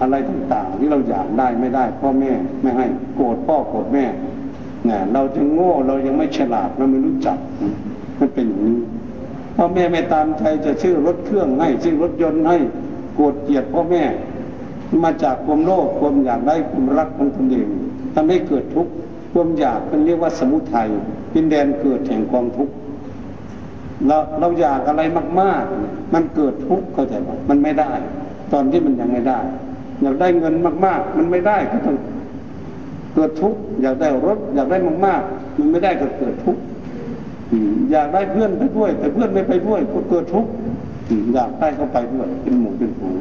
[0.00, 4.04] อะไรต่างๆ ที่เราอยากได้ไม่ได้พ่อแม่ไม่ให้โกรธพ่อโกรธแม่
[4.86, 7.36] เนี่ยเราจะโง่เรายังไม่ฉลาดเราไม่รู้จัก
[8.18, 8.78] มันเป็นอย่างนี้
[9.56, 12.58] พ่อแม่ไม่ตามใจจะชื่อรถเครื่องให้ชื่อรถยนต์ให้
[13.14, 14.02] โกรธเกลียดพ่อแม่
[15.02, 17.68] มาจากความโลภความอยากได้ความรักของตนเอง
[18.14, 18.92] ทำให้เกิดทุกข์
[19.32, 20.88] ความอยากเป็นเรียกว่าสมุทัย
[21.30, 22.74] เป็นแดนเกิดแห่งความทุกข์
[24.06, 25.02] เราเราอยากอะไร
[25.40, 27.90] มาก ๆ มันเกิดทุกข์เข้าใจไหมมันไม่ได้
[28.52, 29.38] ตอนที่มันยังไม่ได้
[30.02, 30.54] อยากได้เงิน
[30.86, 31.96] มาก ๆ มันไม่ได้ก็ต้อง
[33.14, 36.60] เกิดทุกข์อยากได้รถ อยากได้มาก ๆ มันไม่ได้ก็เกิดทุกข์
[37.90, 40.50] อยากได้เพื่อนไปด้วย แต่เพื่อนไม่ไปด้วยก็เกิดทุกข์
[41.34, 43.16] อยากได้เขาไปด้วยเป็นหมู่เป็นฝูง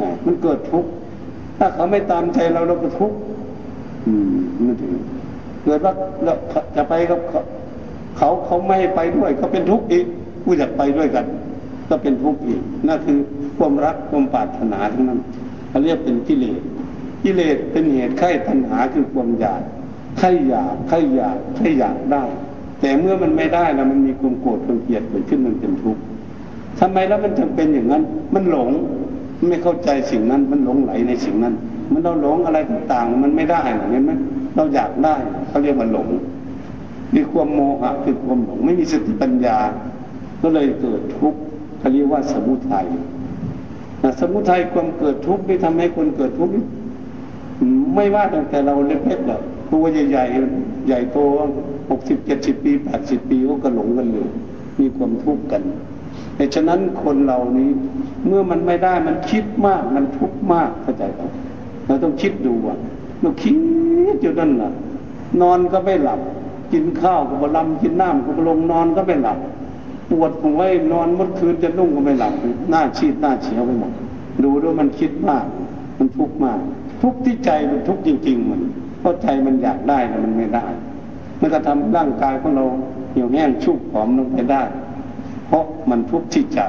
[0.00, 0.90] นะมันเกิดทุกข์
[1.58, 3.16] ถ้าเขาไม่ตามใจเราเราก็ทุกข์
[4.06, 5.02] อืมนั่นเอง
[5.64, 5.92] เกิดว่า
[6.24, 6.34] เรา
[6.76, 7.20] จะไปกับ
[8.18, 10.06] เขาเขาไม่ให้ไปด้วยก็เป็นทุกข์อีก
[10.42, 11.26] ผู้อยากไปด้วยกัน
[11.88, 13.18] ก็เป็นทุกข์อีกนั่นคือ
[13.58, 15.20] ความรักความปรารถนาทั้งนั้น
[15.68, 16.60] เขาเรียกเป็นกิเลส
[17.24, 19.62] กิเลสเป็นเหตุไข้ตัณหาคือความอยาก
[20.18, 22.24] ไข้อยากไข้อยากไข้อยากได้
[22.80, 26.02] แต่เมื่อมันไม่ได้แล้วมันมีความโกรธความเกลียดเกิดขึ้นมันเป็นทุกข์
[26.80, 28.02] ทำไมแล้วมันจึงเป็นอย่างนั้น
[28.34, 28.70] มันหลง
[29.48, 31.54] ไม่เข้าใจสิ่งนั้น มันหลงไหลในสิ่งนั้น
[31.92, 33.60] มันเราหลงอะไรต่างๆ มันไม่ได้
[33.90, 34.12] เห็นไหม
[34.56, 35.14] เราอยากได้
[35.48, 36.08] เขาเรียกว่าหลง
[37.14, 39.58] มีความโมหะคือความหลงไม่มีสติปัญญา
[40.42, 41.40] ก็เลยเกิดทุกข์
[41.78, 42.86] เขาเรียกว่าสมุทัย
[44.20, 46.52] สมุทัยความเกิดทุกข์ที่ทำให้คนเกิดทุกข์
[47.94, 51.18] ไม่ว่าตั้งแต่เราเล็กๆหรอกตัวใหญ่ๆใหญ่โต
[51.90, 54.26] หกสิบเจ็ดสิบปีแปดสิบปีก็หลงกันอยู่
[54.80, 55.62] มีความทุกข์กัน
[56.36, 57.68] แต่ฉะนั้นคนเหล่านี้
[58.26, 61.22] เมื่อมันไม่ได้มันคิดมากมันทุกข์มากเข้าใจไหม
[61.86, 62.76] เราต้องคิดดูว่า
[63.20, 63.54] เราคิด
[64.22, 64.72] อยู่นั่นแหละ
[65.40, 66.20] นอนก็ไม่หลับ
[66.72, 69.38] กินข้าวก็บลำกินน้ำก็บลงนอนก็ไม่หลับ
[70.10, 70.60] ปวดหัว
[70.92, 72.32] นอนเมื่อคืนจะนุ่งก็ไม่หลับ
[72.70, 73.92] หน้าชีดหน้าเฉียวไปหมด
[74.44, 75.44] ดูด้วยมันคิดมาก
[75.98, 76.58] มันทุกข์มาก
[77.02, 78.60] ทุกข์ที่ใจมันทุกข์จริง ๆ มัน
[79.00, 80.64] เพราะใจมันอยากได้แต่มันไม่ได้
[81.40, 82.64] มันก็ทำร่างกายของเรา
[83.12, 84.62] เหี่ยวแห้งชุบผอมลงไปได้
[85.46, 86.60] เพราะมันทุกข์ที่ใจ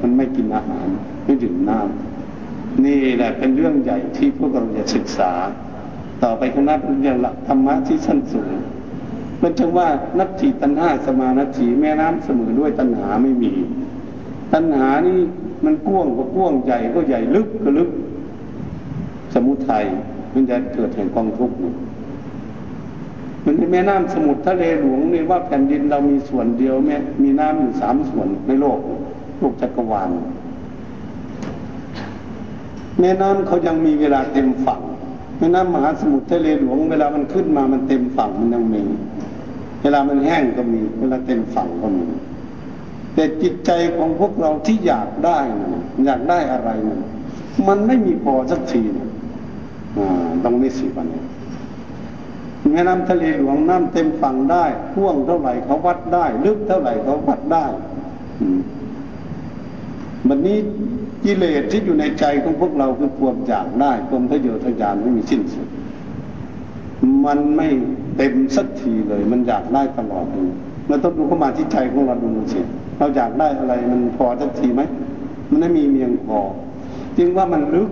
[0.00, 0.86] มันไม่กินอาหาร
[1.24, 5.32] ไม่ดื่มน้ำนี่แหละเป็นเรื่องใหญ่ที่พวกเราจะศึกษา
[6.22, 8.52] ต่อไปคณะเป็นอย่างหลักธรรมะที่สั้นสูง
[9.42, 13.52] มันจึงว่านัตถิตัณหาสมานัตถิแม่น้ำเสมอด้วยตัณหาไม่มี
[14.52, 15.18] ตัณหานี่
[15.64, 17.90] มันก้วงก็ก้วงใหญ่ก็ใหญ่ลึกก็ลึก
[19.34, 19.84] สมุทัย
[20.34, 21.56] มันจะเกิดแห่งกองทุกข์
[23.50, 28.78] มันในแม่น้ำสมุทรทะเลหลวงนี่ว่าแผ่นดินเรามีส่วนเดียวแม่มีน้ำอยู่สามส่วนในโลก
[29.38, 30.10] โลกจักรวาล
[33.00, 34.80] แม่น้ำเขายังมีเวลาเต็มฝั่ง
[35.38, 38.82] แม่น้ำมหาสมุทรทะเลหลวง เวลามันขึ้นมามันเต็มฝั่งมันยังมี
[39.82, 42.06] เวลามันแห้งก็มี เวลาเต็มฝั่งก็มี
[43.14, 45.38] แต่จิตใจของพวกเราที่อยากได้
[46.06, 46.70] อยากได้อะไร
[47.68, 49.08] มันไม่มีพอสักทีนะ
[50.44, 51.22] ต้องไม่สิวันนี้
[52.68, 57.64] แม่น้ำทะเลหลวงน้ำเต็มฝั่งได้พ่วงเท่าไหร่เขาวัดได้ ลึกเท่าไหร่เขาวัดได้
[60.28, 60.58] วันนี้
[61.24, 65.68] กิเลสที่อยู่ในใจของพวกเราคือความอยากได้ความทะเยอทะยานไม่มีสิ้นสุด
[67.26, 67.68] มันไม่
[68.16, 70.50] เต็มสักทีเลย มันอยากได้ตลอดเลย
[70.88, 72.60] เราต้องดูเข้ามาที่ใจของเราดูสิ
[72.98, 74.82] เราอยากได้อะไร มันพอสักทีไหม
[75.50, 76.38] มันไม่มีเมียงพอ
[77.16, 77.90] จึงว่ามันลึก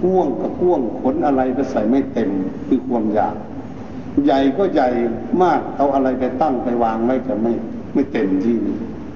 [0.00, 2.30] พ่วงกับพ่วงขนอะไรไปใส่ไม่เต็ม
[2.66, 3.34] คือความอยาก
[4.24, 4.88] ใหญ่ก็ใหญ่
[5.42, 7.52] มากเอาอะไรไปตั้งไปวางไว้จะไม่
[7.94, 8.56] ไม่เต็มที่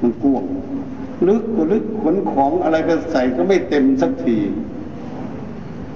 [0.00, 0.42] มันพ่วง
[1.28, 4.38] ลึกก็ลึกขนของอะไรไปใส่ก็ไม่เต็มสักที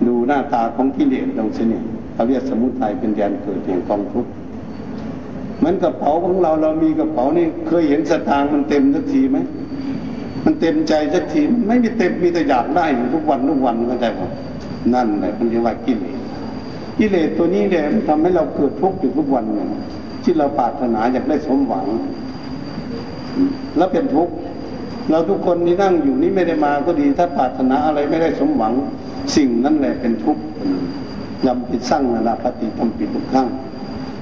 [0.06, 1.80] ดูหน้าตาของกิเลสตรงนี้
[2.14, 4.32] เขาเรียกสมุทัยเป็นแดนเกิดแห่งกองทุกข์
[5.66, 9.38] มือนกระเป๋าของเราเรามีกระเป๋านี่เคยเห็นสตางค์มันเต็มสักทีไหม
[10.46, 14.20] มันเต็มใจสักทีไม่มีเต็มมีแต่อยากได้ทุกวันทุกวันเข้าใจไหม
[14.94, 16.18] นั่นแหละมันเรียกว่ากิเลส
[16.98, 19.68] กิเลสตัวนี้เนี่ยมันทำให้เราเกิดทุกข์อยู่ทุกวันเนี่ย
[20.22, 21.86] ที่เราปรารถนาอยากได้สมหวัง
[23.76, 24.34] แล้วเป็นทุกข์
[25.10, 28.72] เราทุกคนที่นั่งอยู่นี่ไม่ได้มาก็ดี ถ้าปรารถนาอะไรไม่ได้สมหวัง
[29.36, 30.42] สิ่งนั้นแหละเป็นทุกข์
[31.46, 33.48] ยำปิดสร้างนาปฏิทำปิดทุกครั้ง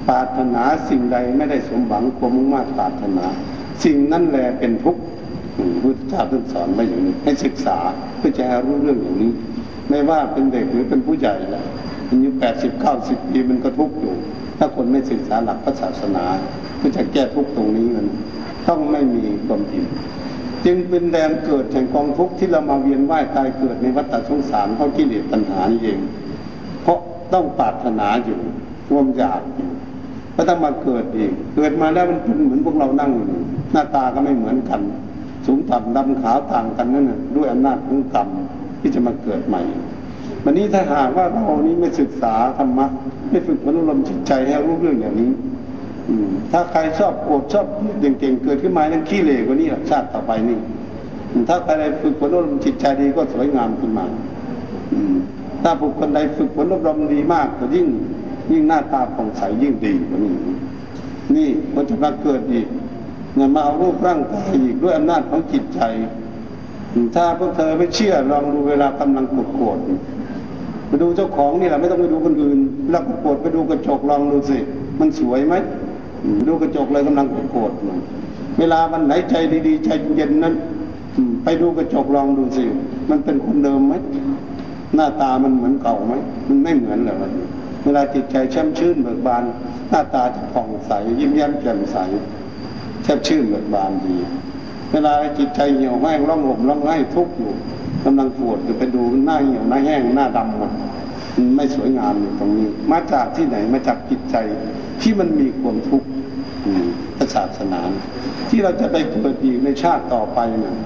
[0.09, 3.25] ปรารถนาสิ่งใดไม่ได้สมหวังความมุ่งมั่นปรารถนา
[3.85, 5.01] สิ่งนั้นแหละเป็นทุกข์
[5.83, 7.79] พุทธเจ้าท่านสอนไว้อย่างนี้ให้ศึกษา
[8.19, 9.33] เพื่อจะรู้เรื่องอย่างนี้
[9.89, 11.67] ไม่ว่าเป็นเด็กหรือเป็นผู้ใหญ่แล้ว
[12.09, 14.15] อายุแปดสิบเก้าสิบปีมันก็ทุกข์อยู่
[14.59, 16.25] ถ้าคนไม่ศึกษาหลักพระศาสนา
[16.79, 18.07] เพื่อจะแก้ทุกข์ตรงนี้มัน
[18.69, 19.85] ต้องไม่มีความผิด
[20.65, 25.99] จึงเป็นแดนเกิดแห่งกองทุกข์ที่เรามาเวียนว่ายตายเกิดในวัฏสงสารเพราะกิเลสตัณหานเอง
[26.83, 26.99] เพราะ
[27.33, 28.39] ต้องปรารถนาอยู่
[28.91, 29.71] ร่วมอยากอยู่
[30.37, 33.27] ก็ต้องมาเกิดอีก เกิดมาแล้วมันเป็นเหมือนพวกเรานั่งอยู่
[33.73, 34.81] หน้าตาก็ไม่เหมือนกัน
[35.47, 38.29] สูงต่ำดำขาวต่างกันนั่นนะด้วยอำนาจของกรรม
[38.81, 39.63] ที่จะมาเกิดใหม่
[40.45, 42.87] วันนี้ถ้าหากว่าเรานี้ไม่ศึกษาธรรมะ
[43.31, 45.31] ไม่ฝึกมนุษย์ลมจิตใจให้รู้เรื่องอย่างนี้
[46.53, 47.67] ถ้าใครชอบโกรธชอบ
[48.01, 50.59] เก่งๆเกิดขึ้นมานั่นขี้เหร่กว่านี้ชาติต่อไปนี่
[51.49, 54.05] ถ้าใครฝึกฝนอบรมจิตใจดีก็สวยงามขึ้นมา
[55.63, 57.87] ถ้าบุคคลใดฝึกฝนอบรมดีมากก็ยิ่ง
[58.51, 60.35] ยิ่งหน้าตาผ่องใสยิ่งดีกว่านี้
[61.37, 62.67] นี่มันจะมาเกิดอีก
[63.37, 65.81] เนี่ยมาเอารูปร่างกายอีกด้วยอำนาจของจิตใจ
[67.15, 69.79] ถ้าพวกเธอไม่เชื่อลองดูเวลากำลังปวดโกรธ
[70.87, 74.59] ไปดูเจ้าของนี่แหละไม่ต้องไปดูคนอื่นเวลาโกรธไปดูกระจกลองดูสิ
[75.01, 75.55] มันสวยไหม
[76.49, 77.73] ดูกระจกเลยกำลังโกรธ
[78.59, 79.35] เวลามันไหนใจ
[79.67, 80.55] ดีๆใจเย็นนั้น
[81.45, 82.65] ไปดูกระจกลองดูสิ
[83.11, 83.95] มันเป็นคนเดิมไหม
[84.95, 86.13] หน้าตามันเหมือนเก่าไหม
[86.49, 87.17] มันไม่เหมือนเลย
[87.85, 89.45] เวลาจิตใจแช่มชื่นเบิกบาน
[89.91, 91.97] หน้าตาจะผ่องใสยิ้มแย้มแจ่มใส
[93.05, 94.17] แทบชื่นเบิกบานดี
[94.93, 97.53] เวลาจิตใจเหี่ยวแห้งร้องห่มร้องไห้ทุกข์อยู่
[98.05, 100.73] กำลังปวดจะไปดูหน้าเหี่ยวหน้าแห้งหน้าดำหมด
[101.37, 104.37] มันไม่สวยงามอยู่ตรงนี้ มาจากที่ไหนมาจากจิตใจ
[105.01, 106.09] ที่มันมีความทุกข์
[107.17, 107.81] พระศาสนา
[108.49, 110.77] ที่เราจะไปเกิดอีกในชาติต่อไปนะ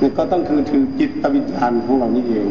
[0.00, 2.48] นี่ก็ต้องคือถือจิตวิญญาณของเรานี้เอง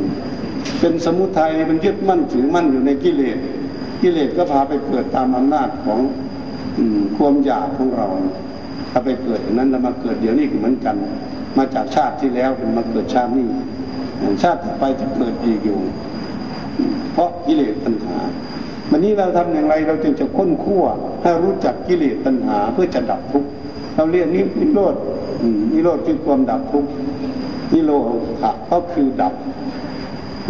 [0.80, 3.38] เป็นสมุทัยมันยึดมั่นถือมั่นอยู่ในกิเลส
[4.02, 6.00] กิเลสก็พาไปเกิดตามอำนาจของ
[7.18, 8.08] ความอยากของเรา
[8.98, 10.96] ถ้าไปเกิดอย่างนั้นแล้วมาเกิดเดี๋ยวนี้ก็เหมือนกัน
[11.58, 13.48] มาจากชาติที่แล้วเป็นมาเกิดชาตินี้
[14.44, 15.80] ชาติต่อไปจะเกิดอีกอยู่
[17.14, 18.18] เพราะกิเลสปัญหา
[18.92, 20.84] วันนี้เราทำอย่างไรเราจึงจะค้นคั่ว
[21.22, 23.50] ให้รู้จักกิเลสตัณหาเพื่อจะดับทุกข์
[23.96, 24.96] เราเรียกนินิโรธ
[25.74, 26.90] นิโรธคือความดับทุกข์
[27.74, 27.92] นิโร
[28.42, 29.34] ธะก็คือดับ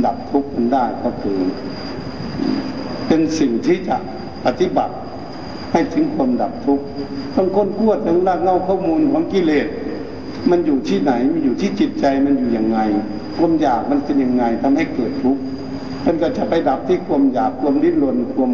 [0.06, 1.38] ดับทุกข์มันได้ก็คือ
[3.08, 3.98] เป็นสิ่งที่จะ
[4.46, 4.96] ปฏิบัติ
[5.76, 6.86] ให้ถึงความดับทุกข์
[7.36, 9.68] ต้องค้นคว้าถึงรากเงาข้อมูลของกิเลส
[10.50, 12.80] มันอยู่ที่ไหน มันอยู่ที่จิตใจมันอยู่ยังไง
[13.38, 15.42] ความอยากมันเป็นยังไงทำให้เกิดทุกข์
[16.06, 18.52] มันก็จะไปดับที่ความอยากความดิ้นรนความ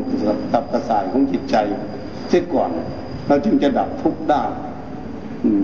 [0.53, 1.55] ตับกระสายของจิตใจ
[2.29, 2.69] เสียก่อน
[3.27, 4.43] เราจึงจะดับทุกข์ได้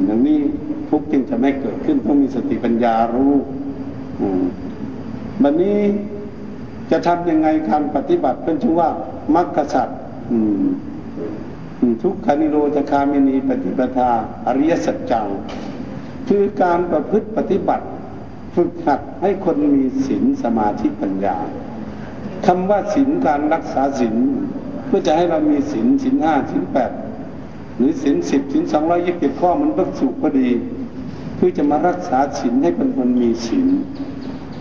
[0.06, 0.40] อย่างนี้
[0.90, 3.34] ทุกข์จึงจะไม่เกิดขึ้นต้องมีสติปัญญารู้
[5.44, 5.80] วันนี้
[6.92, 8.90] จะทำยังไงการปฏิบัติเป็นชื่อว่า
[9.36, 10.00] มรรคสัตว์
[12.02, 14.12] ทุกขานิโรธคามินีปฏิปทา
[14.48, 15.28] อริยสัจจัง
[16.28, 17.86] คือการประพฤติปฏิบัติ
[18.56, 21.38] ฝึกหัดให้คนมีศีลสมาธิปัญญา
[22.46, 24.16] คำว่าศีลการรักษาศีล
[24.86, 26.92] เพื่อจะให้เรามีศีลศีลห้าศีลแปด
[27.76, 30.50] หรือศีลสิบศีลสองร้อยยี่สิบข้อมันก็สุพอดี
[31.36, 33.68] เพื่อจะมารักษาศีลให้เป็นคนมีศีล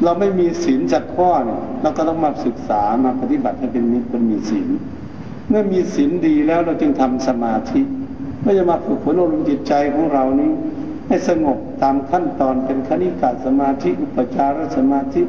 [0.02, 4.68] เราไม่มีศีลจัดข้อเนี่ยเราก็ต้องมาศึกษามาปฏิบัติให้เป็นมิตรคนมีศีล
[5.48, 7.80] เมื่อมีศีลดีแล้วเราจึงทำสมาธิ
[8.42, 10.50] ไม่จะมาฝึกฝนอารมณ์จิตใจของเรานี้
[11.08, 15.22] ให้สงบตามขั้นตอนเป็นคณิกาสมาธิอุปจารสมาธิ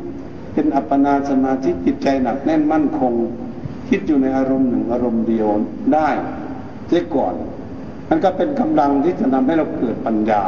[0.53, 3.13] เป็นอัปปนาสมาธิจิตใจหนักแน่นมั่นคง
[3.89, 5.47] คิดอยู่ในอารมณ์หนึ่งอารมณ์เดียว
[5.93, 6.09] ได้
[6.87, 7.33] เสียก่อน
[8.09, 10.43] มันก็เป็นกำลังที่จะทำให้เราเกิดปัญญา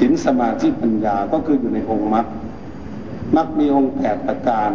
[0.00, 2.26] สินสมาธิปัญญาก็คืออยู่ในองค์มรรค
[3.36, 4.70] มรรคมีองค์แปดประการ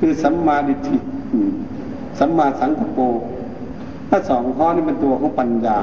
[0.00, 0.98] คือสัมมาดิฏฐิ
[2.18, 3.04] สัมมาสังกปร
[4.10, 5.78] ถ้าสองข้อนี้เป็นตัวของปัญญา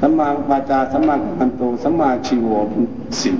[0.00, 2.46] สัมมาวาจาสัมมากัมมันโตสัมมาชีโว
[3.22, 3.38] สิง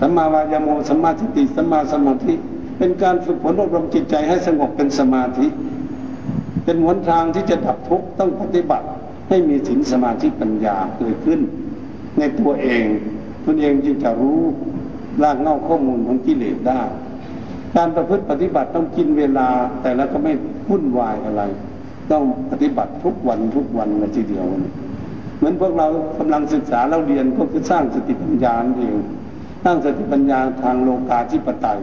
[0.00, 2.34] สัมมาวายโมสัมมาสติสัมมาสมาธิ
[2.78, 5.46] เป็นการฝึกฝนอบรมจิตใจให้สงบเป็นสมาธิ
[6.64, 8.86] เป็นหนทางที่จะดับทุกข์ต้องปฏิบัติ
[9.28, 11.40] ให้มีสินสมาธิปัญญาเกิดขึ้น
[12.18, 12.84] ในตัวเอง
[13.44, 14.40] ตัวเองจึงจะรู้
[15.22, 16.82] รากเง่าข้อมูลของกิเลสได้
[17.76, 19.48] การประพฤติปฏิบัติต้องกินเวลา
[19.82, 20.32] แต่แล้วก็ไม่
[20.70, 21.42] วุ่นวายอะไร
[22.10, 24.44] ต้องปฏิบัติทุกวันทุกวันเลยทีเดียว
[25.38, 25.86] เหมือนพวกเรา
[26.18, 28.96] กำลังศึกษาเราเรียนก็คือสร้างสติปัญญาเอง
[29.64, 31.80] สร้างสติปัญญาทางโลกาธิปไตย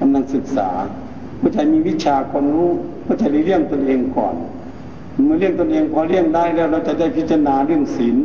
[0.00, 0.68] กำลังศึกษา
[1.40, 2.70] ผู้ชายมีวิชาความรู้
[3.06, 4.34] ผู้ชายเลี้ยงตนเองก่อน
[5.24, 8.16] เมื่อเลี้ยงตนเองพอเลี้ยงได้แล้ว เราจะได้พิจารณาเรื่องศีล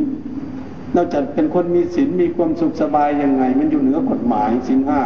[0.94, 5.00] เราจะเป็นคนมีศีลมีความสุขสบายยังไง มันอยู่เหนือกฎหมายศีลห้า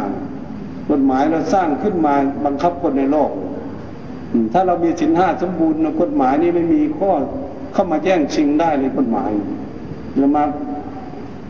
[0.89, 2.13] กฎหมายเราสร้างขึ้นมา
[2.45, 3.31] บังคับคนในโลก
[4.53, 7.11] ถ้าเรามีศีลห้าสมบูรณ์กฎหมายนี้ไม่มีข้อ
[7.73, 9.31] เข้ามาแย่งชิงได้เลยกฎหมาย
[10.13, 10.43] หรือมา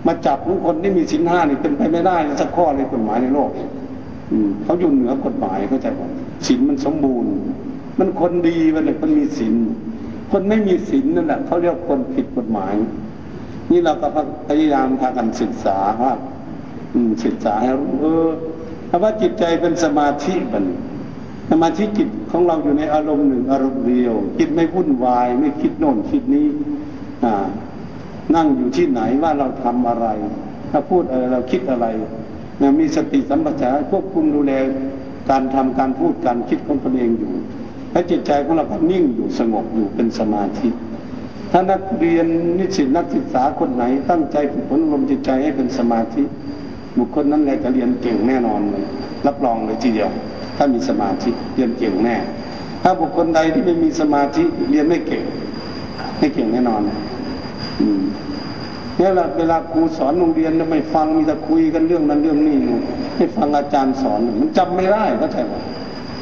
[0.07, 3.49] มาจับทุกคนที่มีสินห้านี่เป็นไปไม่ได้สักข้อเลยกฎหมายในโลก
[4.63, 6.09] เขาอยู่เหนือกฎหมายเข้าใจป่ะ
[6.47, 7.31] สินมันสมบูรณ์
[7.99, 9.53] มันคนดีมันเลยมันมีสิน
[10.31, 12.73] คนไม่มีสินนั่นแหละเขาเรียกคนผิดกฎหมาย
[13.71, 14.07] นี่เราก็
[14.47, 16.13] พยายามพากันศึกษาว่า
[17.25, 18.29] ศึกษาให้รู้เออ
[18.95, 20.65] ถ้าว่าจิตใจเป็นสมาธิมัน
[21.51, 26.47] สมาธิจิตของเราอยู่ในอารมณ์หนึ่งอารมณ์เดียว จิตไม่วุ่นวายไม่คิดโน่นคิดนี้
[28.35, 30.07] นั่งอยู่ที่ไหนว่าเราทำอะไร
[30.71, 31.85] ถ้าพูดอะไรเราคิดอะไร
[32.79, 34.51] มีสติสัมปชัญญะควบคุมดูแล
[35.29, 37.33] การทำการพูดการคิดของตนเองอยู่
[37.91, 40.69] ให้จิตใจของเราก็นิ่งอยู่สงบอยู่เป็นสมาธิ
[41.51, 42.27] ถ้านักเรียน
[42.57, 46.23] นิสิตนักศึกษาคนไหน ตั้งใจฝึกฝนลมจิตใจให้เป็นสมาธิ
[46.97, 48.83] บุคคลนั้นแหละจะเรียนเก่งแน่นอนเลย
[49.27, 50.09] รับรองเลยทีเดียว
[50.57, 52.15] ถ้ามีสมาธิเรียนเก่งแน่
[52.83, 55.23] ถ้าบุคคลใดที่ไม่มีสมาธิเรียนไม่เก่ง
[56.19, 56.81] ไม่เก่งแน่นอน
[58.97, 62.55] เนี่ยแหละเวลาครูสอนโรงเรียนไม่ฟังมีแต่คุยกันเรื่องนั้นเรื่องนี้
[63.15, 65.53] ให้ฟังอาจารย์สอนมันจำไม่ได้ก็ใช่ไหม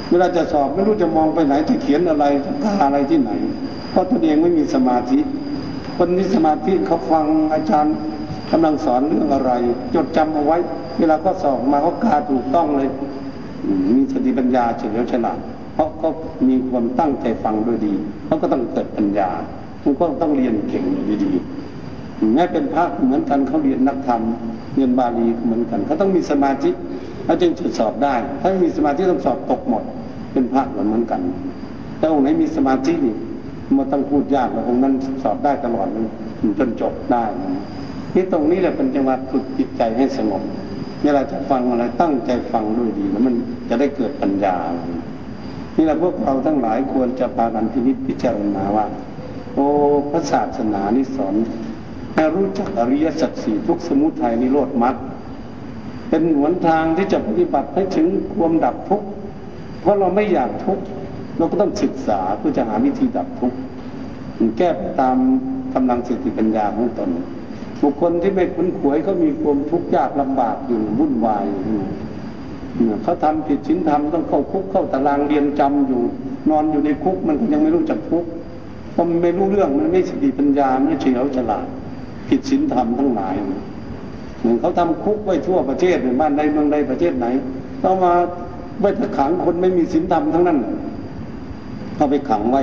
[0.09, 3.31] เวลาจะสอบไม่รู้จะมองไปไหนจะเขียนอะไรจะกาอะไรที่ไหน
[3.91, 5.19] เพราะตัวเองไม่มีสมาธิ
[5.97, 7.93] คนมีสมาธิเขาฟังอาจารย์
[8.51, 9.51] กำลังสอนเรื่องอะไร
[9.95, 10.57] จดจำเอาไว้
[10.99, 12.89] เวลาก็สอบมาเขากาถูกต้องเลย
[13.95, 15.39] มีสติปัญญาเฉลียวฉลาด
[15.73, 16.07] เพราะก็
[16.47, 17.93] มีความตั้งใจฟังด้วยดี
[18.25, 19.29] เขาก็ต้องเกิดปัญญา
[19.81, 20.83] คุณก็ต้องเรียนเก่ง
[21.23, 24.21] ดีๆแม้เป็นพระเหมือนกันเขาเรียนนักธรรม
[24.75, 26.69] เรียนบาลีเหมือนกันเขาต้องมีสมาธิ
[27.25, 29.83] เขาจึงจะสอบได้ ถ้าไม่มีสมาธิต้องสอบตกหมด
[30.33, 31.21] เป็นพระเหมือนกัน
[31.99, 33.15] ถ้าองค์ไหนมีสมาธินี่
[33.77, 35.87] มันต้องพูดยากแล้วองค์นั้นสอบได้ตลอด
[36.59, 37.23] จนจบได้
[38.15, 40.43] นี่ตรงนี้แหละเป็นจังหวะฝึกจิตใจให้สงบ
[41.03, 43.35] เวลาจะฟังอะไรตั้งใจฟังด้วยดี แล้วมัน
[43.69, 44.55] จะได้เกิดปัญญา
[45.75, 48.85] นี่แหละพวกเราทั้งหลายควรจะพากันพินิจพิจารณาว่า
[49.53, 49.65] โอ้
[50.09, 51.35] พระศาสนานี่สอน
[52.15, 54.95] ให้รู้จักอริยสัจสี่ทุกสมุทัยนิโรธมรรค
[56.09, 59.07] เป็นหนทางที่จะปฏิบัติให้ถึงความดับทุกข์
[59.81, 60.83] เพราะเราไม่อยากทุกข์
[61.37, 63.57] เราก็ต้องศึกษาเพื่อจะหาวิธีดับทุกข์
[64.57, 64.69] แก้
[64.99, 65.17] ตาม
[65.73, 67.09] กำลังสติปัญญาของตน
[67.81, 71.45] บุคคลที่ไม่คุ้นขวยเขามีความทุกข์ยากลำบากอยู่วุ่นวาย
[72.77, 76.01] อยู่เขาทำผิดศีลธรรมต้องเข้าคุกเข้าตารางเรียนจำอยู่
[76.49, 78.25] นอนอยู่ในคุกมันก็ยังไม่รู้จักทุก
[78.91, 81.65] เพราะมันไม่รู้เรื่องมันไม่สติปัญญาไม่เฉลียวฉลาด
[82.27, 83.35] ผิดศีลธรรมทั้งหลาย
[84.39, 87.27] เหมือนเขาทำคุกไว้ทั่วประเทศในบ้านใดเมืองใดประเทศไหน
[87.83, 88.13] ต้องมา
[88.79, 90.59] ไว้ขังคนไม่มีศีลธรรมทั้งนั้น
[91.95, 92.61] เขาไปขังไว้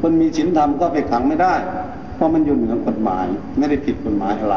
[0.00, 1.54] คนมีศีลธรรมก็ไปขังไม่ได้
[2.14, 3.26] เพราะมันอยู่เหนือกฎหมาย
[3.58, 4.56] ไม่ได้ผิดกฎหมายอะไร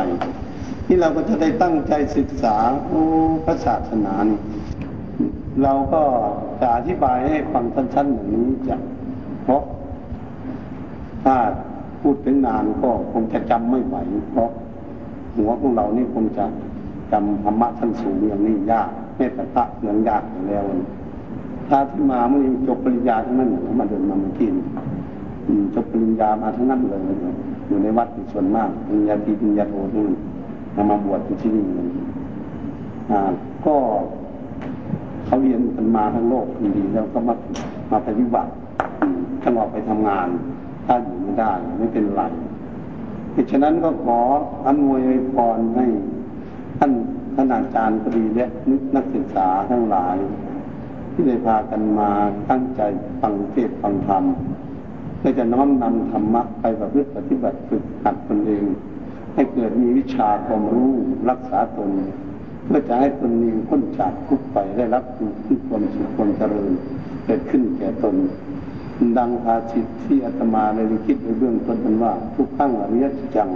[0.88, 2.56] นี่เราก็จะได้ตั้งใจศึกษา
[2.88, 3.02] โอ้
[3.46, 4.40] พระศาสนานี่
[5.64, 6.02] เราก็
[6.62, 8.76] จะอธิบายให้ฟังสั้นๆอย่างนี้จะ
[9.44, 9.62] เพราะ
[11.24, 11.36] ถ้า
[12.02, 13.96] พูดถึงนานก็คงจะจำไม่ไหว
[14.32, 14.50] เพราะ
[15.36, 16.46] หัวของเรานี่คงจะ
[17.12, 20.64] จำธรรมะชั้นสูงอย่างนี้ยากเมตตาเหมือนยากอยู่แล้ว
[21.68, 24.50] ถ้าที่มาเมื่อจบปริญญาทั้งนั้นมาเดินมาเมื่อกี้
[25.76, 27.02] จบปริญญามาทั้งนั้นเลย
[27.68, 30.18] อยู่ในวัดส่วนมากปริญญาตีปริญญาโททั้งนั้น
[30.90, 31.66] มาบวชที่นี่
[33.66, 33.76] ก็
[35.26, 36.46] เขาเรียนกันมาทั้งโลก
[36.78, 37.34] ดีแล้วก็มา
[37.92, 38.52] มาปฏิบัติ
[39.42, 40.28] ถ้าออกไปทำงาน
[40.86, 42.24] ถ้าอยู่ไม่ได้ไม่เป็นไร
[43.32, 44.20] เพราะฉะนั้นก็ขอ
[44.68, 45.02] อนุวย
[45.34, 45.86] พรให้
[46.80, 46.92] ท่าน
[47.36, 48.46] ท่านอาจารย์พอดีและ
[48.96, 50.18] นักศึกษาทั้งหลาย
[51.12, 52.10] ที่ได้พากันมา
[52.50, 52.82] ตั้งใจ
[53.22, 54.24] ฟังเทศฟังธรรม
[55.18, 58.64] เพื่อจะน้อมนำธรรมะไปประพฤติปฏิบัติฝึกหัดตนเอง
[59.36, 60.92] ให้เกิดมีวิชาความรู้
[61.30, 61.92] รักษาตน
[62.66, 65.04] เพื่อจะให้ตนเองพ้นจากทุกไปได้รับ
[65.70, 66.72] ความสุขความเจริญ
[67.26, 68.16] เกิดขึ้นแก่ตน
[69.18, 73.50] ดังภาสิทที่อาตมาในคิดในเบื้องต้นว่า ทุกขั้งอริยจัง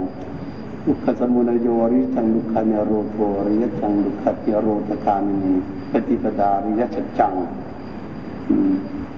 [0.84, 5.52] ทุกขสมุนโยริจังดุขานโรโทริยจังดุขติโรตกานี
[5.90, 6.82] ปฏิปดาริย
[7.18, 7.34] จัง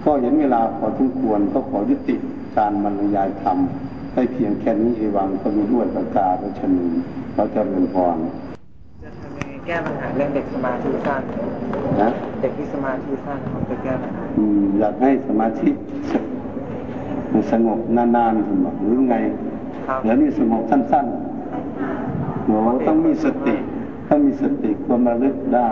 [0.04, 2.16] ก็เห็นเวลาพอทุกควรก็ขอยุติ
[2.56, 3.58] การบรรยายธรรม
[4.14, 6.86] ให้เพียงแค่นี้เอวังก็มีด้วยประกาศชนี
[7.34, 8.16] เราจะเรียนพร
[9.02, 11.22] จะทำยังไงแก้ปัญหาเรื่องเด็กสมาธิสั้น
[12.02, 14.22] นะเด็กที่สมาธิสั้นเขาจะแก้ปัญหา
[14.80, 15.70] อยากให้สมาธิ
[17.52, 19.16] สงบนานๆหรือไง
[20.04, 23.56] แล้วนี่สงบสั้นๆโอ้ต้องมีสติ
[24.08, 25.70] ต้องมีสติความระลึกได้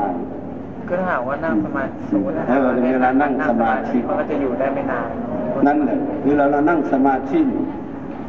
[0.89, 5.09] ก็ถ้าว่านั่งสมาธิสมมติถ้าเราเวลานั่งสมาธิมันก็จะอยู่ได้ไม่นาน
[5.67, 7.41] นั่นแหละเวลาเรานั่งสมาธิ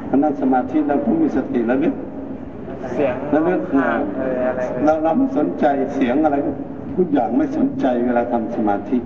[0.07, 1.95] เรานั่งสมาธิเราต้องมีสติระลึก
[2.93, 3.61] เสียงระลึก
[4.83, 6.37] เราเราไม่สนใจเสียงอะไร
[6.97, 8.97] ทุกอย่างไม่สนใจเวลาทำสมาธิ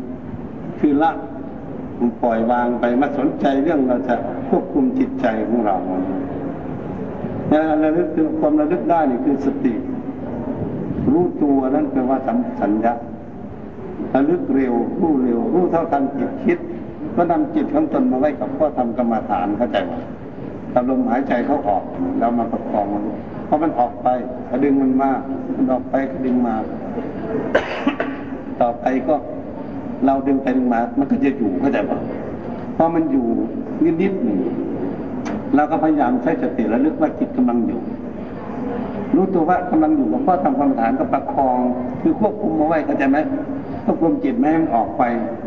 [0.79, 1.11] คือละ
[1.99, 4.15] มันปล่อยวางไปมาสนใจเรื่องเราจะ
[4.49, 5.75] ควบคุมจิตใจของเรา
[7.53, 9.73] นะระลึกคือความระลึกได้นี่คือสติ
[11.11, 12.17] รู้ตัวนั่นแปลว่า
[12.61, 12.93] สัญญา
[14.13, 16.57] ระลึกเร็วรู้เร็วรู้เท่าทันจิตคิด
[17.15, 19.93] ก็นำจิตของตนมาไว้กับข้อทำกรรมฐานเข้าใจไหม
[20.89, 21.83] ลมหายใจเขาออก
[22.19, 23.03] เรามาประคองมัน
[23.45, 24.07] เพราะมันออกไป
[24.49, 25.11] ก็ดึงมันมา
[25.55, 26.55] มันออกไปก็ดึงมา
[28.61, 29.15] ต่อไปก็
[30.05, 31.91] เราดึงไปดึงมา มันก็จะอยู่เข้าใจไหม
[32.77, 33.25] พอมันอยู่
[34.01, 34.39] นิดๆหนึ่ง
[35.55, 37.81] เราก็พยายามใช้สติระลึกว่าจิตกำลังอยู่
[39.15, 41.57] รู้ตัวว่ากำลังอยู่หลวงพ่อทำกรรมฐานก็ประคอง
[42.01, 43.17] คือควบคุมเอาไว้เข้าใจไหม
[43.89, 45.03] ควบคุมจิตไม่ให้มันออกไป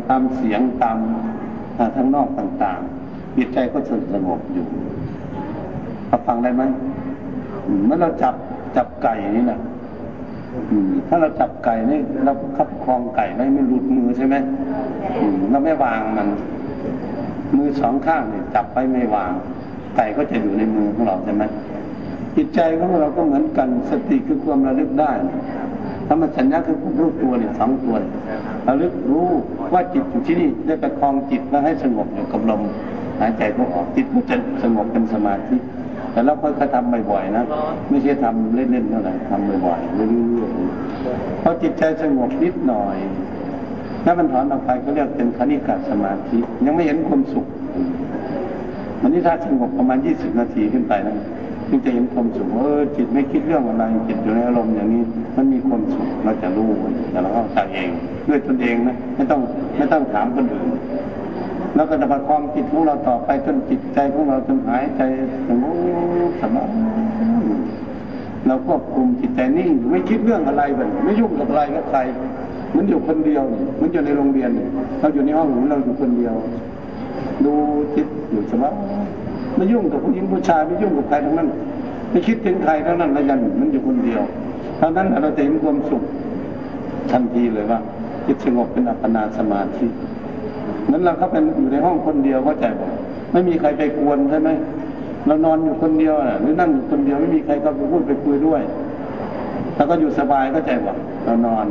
[0.09, 0.97] ตามเสียงตาม
[1.95, 3.77] ทางนอกต่างๆจิตใจก็
[4.13, 4.65] สงบอยู่
[6.27, 6.63] ฟังได้ไหม
[7.85, 8.35] เมื่อเราจับ
[8.75, 9.59] จับไก่นี่นะ
[11.07, 14.35] ถ้าเราจับไก่นี่เราคับคลองไก่ไม่ไม่หลุดมือใช่ไหม
[15.51, 16.27] เราไม่วางมัน
[17.57, 19.31] มือสองข้างเนี่ยจับไปไม่วาง
[19.95, 21.43] ไก่ก็จะอยู่ในมือของเราใช่ไหม
[22.35, 25.11] จิตใจของเราก็เหมือนกันสติคือความระลึกได้
[26.07, 27.95] ธรรมสัญญาคือรู้ตัวเนี่ยสองตัว
[28.67, 29.27] ระลึกรู้
[29.73, 32.61] ว่าจิตอยู่ที่นี่ได้ประคองจิตแล้วให้สงบอยู่กับลม
[33.19, 35.55] หายใจก็ออกจิตก็จะสงบเป็นสมาธิ
[36.11, 37.43] แต่เราค่อยๆทำบ่อยๆนะ
[37.89, 40.07] ไม่ใช่ทำเล่นๆเท่าไหร่ทำบ่อยๆเรื่
[40.43, 42.97] อยๆพอจิตใจสงบนิดหน่อย
[44.05, 47.45] ถ้ามันถอนออกไปก็เรียกเป็นคณิกาสมาธิ ยังไม่เห็นความสุข
[49.01, 51.15] อันนี้ถ้าสงบประมาณยี่สิบนาทีขึ้นไปนะ
[51.71, 55.03] จึงจะเห็นความสุขเออจิตไม่คิดเรื่องอะไรจิตอยู่ในอารมณ์อย่างนี้
[55.37, 56.69] มันมีความสุขเราจะรู้
[57.11, 57.89] แต่เราเข้าใจเอง
[58.27, 59.41] ด้วยตนเองนะไม่ต้อง
[59.77, 60.67] ไม่ต้องถามคนอื่น
[61.75, 65.01] แล้วก็จะประคองจิตของเราต่อไปจนจิตใจของเราจนหายใจ
[65.47, 65.63] สง
[66.29, 66.69] บสบาย
[68.47, 71.99] เราควบคุมจิตใจนิ่งไม่คิดเรื่องอะไรแบบไม่ยุ่งกับอะไรกับใคร
[72.75, 73.43] มันอยู่คนเดียว
[73.79, 74.49] มันอยู่ในโรงเรียน
[74.99, 76.35] เราอยู่ในห้องเราอยู่คนเดียว
[77.45, 77.53] ดู
[77.95, 81.49] จิตอยู่สมอไม่ยุ่งกับผู้หญิงผู้ชายไม่ยุ่งกับใครทั้งนั้น
[82.11, 84.21] ไม่คิดถึงใครทั้งนั้นระยันมันอยู่คนเดียว
[84.77, 86.01] เท่านั้นเราจะเห็นความสุข
[87.11, 87.79] ทันทีเลยว่า
[88.27, 89.87] จิตสงบเป็นอัปปนาสมาธิ
[90.91, 92.87] นั้นเราเข้าไปอยู่ในห้องคนเดียวเข้าใจบ่
[93.31, 94.49] ไม่มีใครไปกวนใช่ไหม
[95.27, 98.61] เรานอนอยู่คนเดียวนะหรือนั่งอยู่คนเดียวไม่มีใครก็ไปพูดไปคุยด้วย
[99.75, 101.65] แล้วก็อยู่สบายก็ใจว่าเรานอน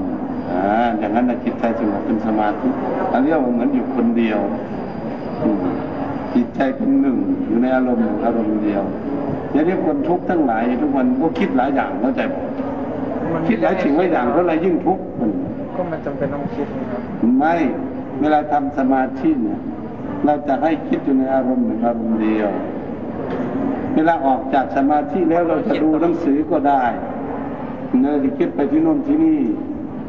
[0.51, 2.69] อ่าอย่างนั้นจิตใจสงบเป็นสมาธิ
[3.13, 4.39] อันนี้เราเหมือนอยู่คนเดียว
[6.35, 7.17] จิตใจเป็นหนึ่ง
[7.47, 8.83] อยู่ในอารมณ์อารมณ์เดียว
[9.53, 12.35] อย่างนี้คนทุกข์ทั้งหลายทุกวันก็คิดหลายอย่างเข้าใจผ
[13.39, 15.05] มคิดหลายสิ่งหลายอย่างก็เลยยิ่งทุกข์
[15.75, 17.03] ก็มันจำเป็นต้องคิดนะครับ
[17.39, 17.55] ไม่
[18.21, 19.61] เวลาทำสมาธิเนี่ย
[20.25, 22.51] เราจะให้คิดอยู่ในอารมณ์หนึ่งอารมณ์เดียว
[23.95, 26.83] เวลาออกจากสมาธิแล้วเราจะดูหนังสือก็ได้
[27.99, 29.41] เนื้อที่คิดไปที่โน่นที่นี่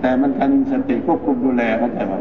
[0.02, 2.14] แต่มันการมีสติควบคุมดูแลเข้าใจไหม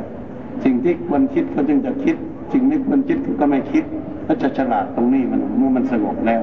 [0.64, 2.16] สิ่งที่ควรคิดเขาจึงจะคิด
[2.52, 3.84] สิ่งที่ควรคิดก็ไม่คิด
[4.26, 6.40] ก็จะฉลาดตรงนี้มันเมื่อมันสงบแล้ว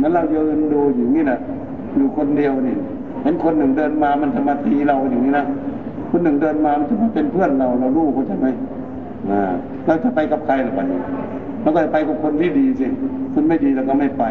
[0.00, 1.38] นั้นเรายืนดูอยู่นี่แหละ
[1.96, 2.76] อยู่คนเดียวนี่
[3.22, 5.46] เห็นคนหนึ่งเดินมามันจะมาตีเราอย่างนี้นะ
[6.10, 8.46] คนหนึ่งเดินมามันจะมาเป็นเพื่อนเราเราลูกเขาจะไหม
[9.86, 10.86] เราจะไปกับใครหรือเปล่า
[11.62, 12.86] เราก็ไปกับคนที่ดีสิ
[13.32, 14.24] คนไม่ดีเราก็ไม่ไป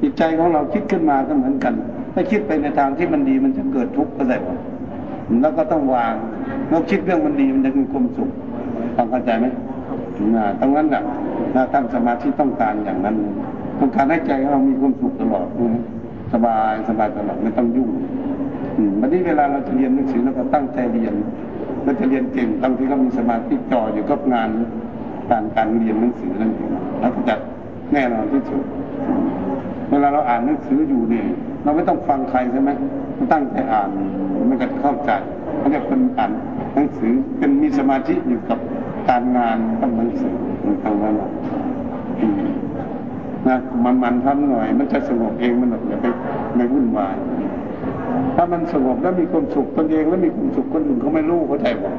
[0.00, 1.74] จิตใจของเราคิดขึ้นมาก็เหมือนกัน
[2.14, 4.38] ถ้าคิดไปในทางที่มันดีมันจะเกิดทุกข์ก็ได้
[5.40, 6.14] แล้วก็ต้องวาง
[6.70, 8.30] เราคิดเรื่องมันดีมันจะมีความสุข
[8.96, 9.46] ฟังเข้าใจไหม
[10.36, 11.02] นะตรงนั้นแหละ
[11.54, 13.16] นะทำสมาธิต้องการอย่างนั้น
[13.80, 15.46] ต้องการให้ใจเรามีความสุขตลอด
[16.32, 17.90] สบายสบายตลอดไม่ต้องยุ่ง
[19.00, 21.14] วันนี้เวลาเราจะเรียนหนังสือเราก็ตั้งใจเรียน
[21.84, 24.50] เราจะเรียนเก่งบางทีก็มีสมาธิจ่ออยู่กับงาน
[25.30, 27.34] การการเรียนหนังสือนั่นเองแล้วก็จะ
[27.92, 28.62] แน่นอนที่สุด
[29.92, 31.26] เวลาเราอ่านหนังสืออยู่เนี่ย
[31.64, 32.70] เราไม่ต้องฟังใครใช่ไหม
[33.32, 33.88] ตั้งใจอ่าน
[34.48, 35.10] มันก็เข้าใจ
[35.58, 36.32] เขาเรียกคนอ่าน
[36.74, 38.58] หนังสือเป็นมีสมาธิอยู่กับ
[39.08, 40.34] การงานต้องหนังสือ
[40.84, 41.14] ทางนั้น
[43.48, 46.06] นะมันมันทำหน่อย มันจะสงบเองมันหอย่าไป
[46.56, 47.16] ไม่วุ่นวาย
[48.36, 51.94] ถ้ามันสงบแล้วมีความสุขตนเองแล้วมีความสุขคนอื่นเขาไม่รู้เขาใจบอก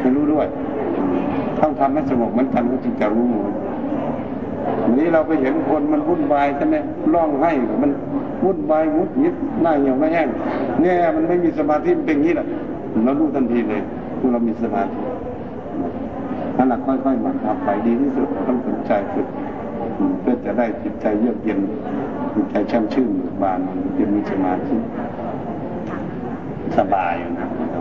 [0.00, 0.46] ไม่รู้ด้วย
[1.60, 3.54] ต้องทำให้สงบเหมือนกันเขาจึงจะรู้วัน
[4.98, 6.76] นี้เราไปเห็นคนมันวุ่นวายใช่ไหม
[7.14, 7.50] ร้องไห้
[7.82, 7.90] มัน
[8.44, 10.28] วุ่นวายงุดยิดหน้าเหี่ยวไม่แห้ง
[10.80, 12.46] เนี่ยมันไม่มีสมาธิเป็นอย่างนี้แหละ
[13.04, 13.82] เรารู้ทันทีเลย
[14.18, 14.92] คือเรามีสมาธิ
[16.56, 19.26] นั่นแหละค่อยๆมันทำไปดีที่สุดต้องสนใจฝึก
[20.20, 21.60] เพื่อจะได้จิตใจเยือกเย็น
[22.34, 23.08] จิตใจช่ำชื่น
[23.42, 23.58] บาน
[23.98, 24.76] จะมีสมาธิ
[26.78, 27.80] สบายอยู่นะแล้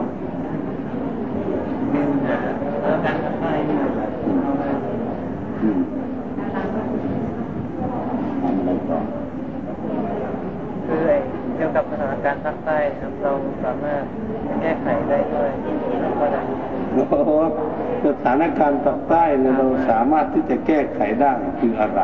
[8.76, 9.15] วการไป
[10.86, 10.99] คือ
[11.55, 13.32] เกี่ยวกับสถานการณ์ภาคใต้ครับเรา
[13.63, 14.03] สามารถ
[14.61, 15.49] แก้ไขได้ด้วย
[16.20, 16.41] ก็ได้
[18.07, 22.01] สถานการณ์ภาคใต้เนี่ยเราสามารถที่จะแก้ไขได้คืออะไร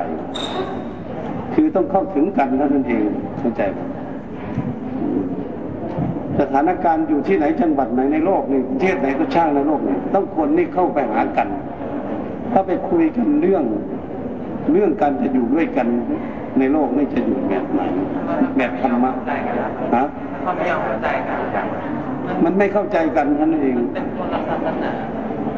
[1.53, 3.03] คือต้องเข้าถึงกันนั่นเอง
[3.39, 3.79] เข้าใจไหม
[6.39, 11.47] สถานการณ์อยู่ที่ไหนจังหวัดไหนในโลกนี่ประเทศไหนก็ช่างในโลกนี่ต้องคนนี่เข้าไปหากัน
[12.51, 13.63] ถ้าไปคุยกันเรื่อง
[14.71, 15.87] เรื่องการจะอยู่ด้วยกัน
[16.59, 17.81] ในโลกนี่จะอยู่แบบไหน
[18.57, 19.11] แบบธรรมะ
[19.95, 20.05] ฮะ
[22.43, 23.77] มันไม่เข้าใจกันนั่นเอง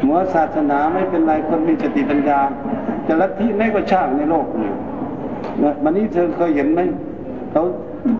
[0.01, 2.39] หัวศาสนาไม่เป็นไรคนมีสติปัญญา
[3.07, 4.71] จะลัทธิไหนก็ช่างในโลกนี่
[5.83, 6.79] วันนี้เธอเคยเห็นไหม
[7.51, 7.63] เขา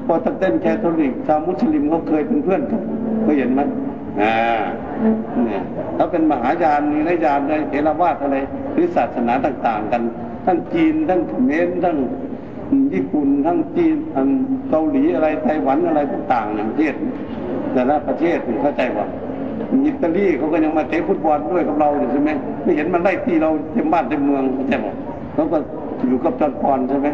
[0.06, 2.82] โปรเตสแตนต์คาทอลิกชาวมุสลิมเขาเคยเป็นเพื่อนกัน
[3.24, 3.62] เคยเห็นไหม
[4.22, 4.34] อ่า
[5.46, 5.62] เนี่ย
[5.96, 8.38] เขาเป็นมหายานมีนายานในเทรวาสอะไร
[8.74, 10.02] หรือศาสนาต่าง ๆ กัน
[10.46, 11.98] ทั้งจีนทั้งเขมรทั้ง
[12.94, 14.28] ญี่ปุ่นทั้งจีนทั้ง
[14.70, 16.94] เกาหลีอะไรไต้หวันอะไรต่างๆอย่างประเทศ
[17.74, 19.06] แต่ละประเทศเข้าใจว่า
[19.86, 22.32] อิตาลีเขาก็ยังมาเตะฟุตบอลด้วยกับเราอยู่ใช่ไหม
[22.64, 24.96] ไม่เห็นมันไล่ตีเราเต็มบ้านเต็มเมืองเข้าใจบอก
[25.34, 25.58] เขาก็
[26.08, 27.08] อยู่กับจอนปอนใช่ไหม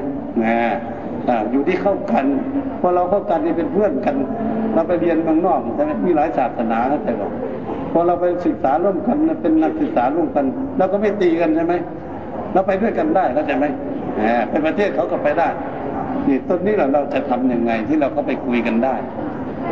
[0.43, 0.56] นะ
[1.52, 2.26] อยู่ที่เข้ากัน
[2.80, 4.16] พอเราเข้ากันนี่เป็นเพื่อนกัน
[4.74, 7.32] เราไปเรียนเมืองนอกใช่ไหมมีหลายศาสนาเข้าใจบอก
[7.91, 10.45] พอเราไปศึกษาร่วมกันเป็นนักศึกษาร่วมกัน
[10.78, 11.74] เราก็ไม่ตีกันใช่ไหม
[12.54, 13.66] เราไปด้วยกันได้เข้าใจไหม
[14.50, 15.50] เป็นประเทศเขาก็ไปได้
[16.28, 18.96] นี่ต้นนี้เราเราจะทํำยังไงที่เราก็ไปคุยกันได้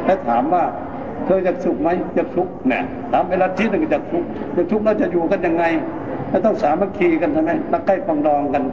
[0.06, 0.64] ถ้าถามว่า
[1.26, 4.24] เธอจะสุขไหมจะสุขเนี่ยถามเวลาที่หนึ่งจะสุข
[4.56, 5.64] จะสุขเราจะอยู่กันยังไง
[6.30, 8.64] เราต้องสามัคคีกันใช่ไหมรักใกล้ปองดองกัน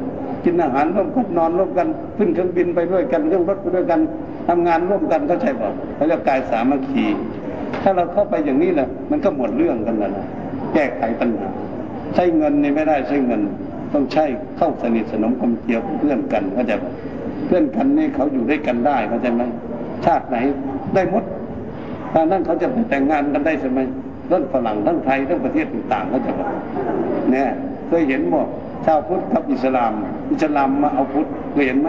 [0.44, 4.00] กินอาหารร่วมกันนอนร่วมกันขึ้นเครื่องบินไปด้วยกันเรื่องรถไปด้วยกัน
[4.48, 7.04] ทำงานร่วมกันเข้าใจป่ะเขาเรียกกายสามัคคี
[7.82, 10.10] ถ้าเราเข้าไปอย่างนี้แหละมันก็หมดเรื่องกันแล้ว
[10.74, 11.48] แก้ไขปัญหา
[12.14, 13.40] ใช้เงินนี่ไม่ได้ใช้เงิน
[13.96, 14.24] ต้องใช้
[14.58, 16.92] เข้าสนิทสนมกลมเกลียวเพื่อนกันเข้าใจป่ะ
[17.46, 19.42] เพื่อนกันนี่เขาอยู่ด้วยกันได้เข้าใจไหม
[20.04, 20.36] ชาติไหน
[20.94, 21.24] ได้หมด
[22.12, 23.80] ถ้านั้นเขาจะแต่งงานกันได้ใช่ไหม
[24.30, 26.48] ทั้งฝรั่งทั้งไทยทั้งประเทศต่างๆเขาจะบอก
[27.32, 27.48] เนี่ย
[27.88, 28.46] เคยเห็นบอก
[28.84, 29.92] ชาวพุทธกับอิสลาม
[30.32, 31.88] อิสลามมาเอาพุทธเคยเห็นไหม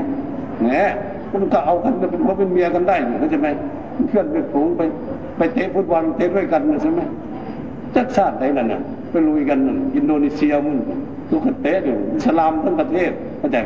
[0.64, 0.88] เนี่ย
[1.34, 3.48] มันก็เอากันเป็นเขาเป็นเมียกันได้เขาจะไหม
[4.08, 4.82] เพื่อนไปฝูงไป
[5.38, 7.02] ไปเตะฟุตบอลเตะด้วยกันใช่ไหม
[7.96, 8.82] จักชาติไหนล่ะเนี่ย
[9.12, 9.60] ไปลุยกัน
[9.96, 10.78] อินโดนีเซียมึง
[11.30, 13.58] ทุกประเทศอยู่สลามทั้งประเทศเข้าใจ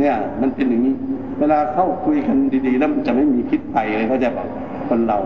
[0.00, 0.94] เนี่ย มันเป็นอย่างนี้
[1.38, 2.36] เวลาเข้าคุยกัน
[2.66, 4.30] ดีๆ แล้วมันจะไม่มีพิษภัยเลยเข้าใจะ
[4.88, 5.18] คนเรา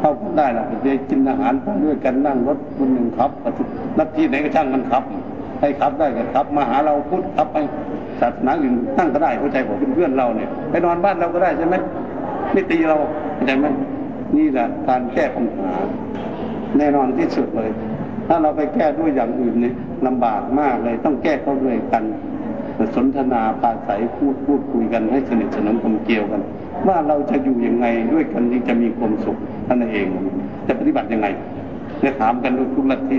[0.00, 1.52] เข้ากันได้ละไปกินอาหาร
[1.84, 3.30] ด้วยกันนั่งรถคนหนึ่งครับ
[3.98, 5.04] นักที่ไหนก็ช่างมันครับ
[5.60, 7.56] ให้ครับได้ก็ครับมาหาเราพูดครับไป
[8.20, 11.76] ศาสนาอื่นนั่งก็ได้เข้าใจผมเป็นเพื่อนเราเนี่ยไปนอนบ้านเราก็ได้ใช่ไหม
[12.52, 12.96] ไม่ตีเรา
[13.34, 13.66] เข้าใจไหม
[14.36, 15.70] นี่แหละการแก้ปัญหา
[16.78, 17.70] แน่นอนที่สุดเลย
[18.26, 19.74] ถ้าเราไปแก้ด้วยอย่างอื่นเนี่ย
[20.06, 22.04] ลำบากมากเลย ต้องแก้เข้าด้วยกัน
[22.94, 26.42] สนทนาปาศัยพูดพูดคุยกันให้สนิทสนมกลมเกลียวกัน
[26.88, 30.06] ว่าเราจะอยู่ยังไงด้วยกันที่จะมีความสุขท่านเอง
[30.66, 31.26] จะปฏิบัติยังไง
[32.02, 33.16] จะถามกันด้วยทุกลัทธิ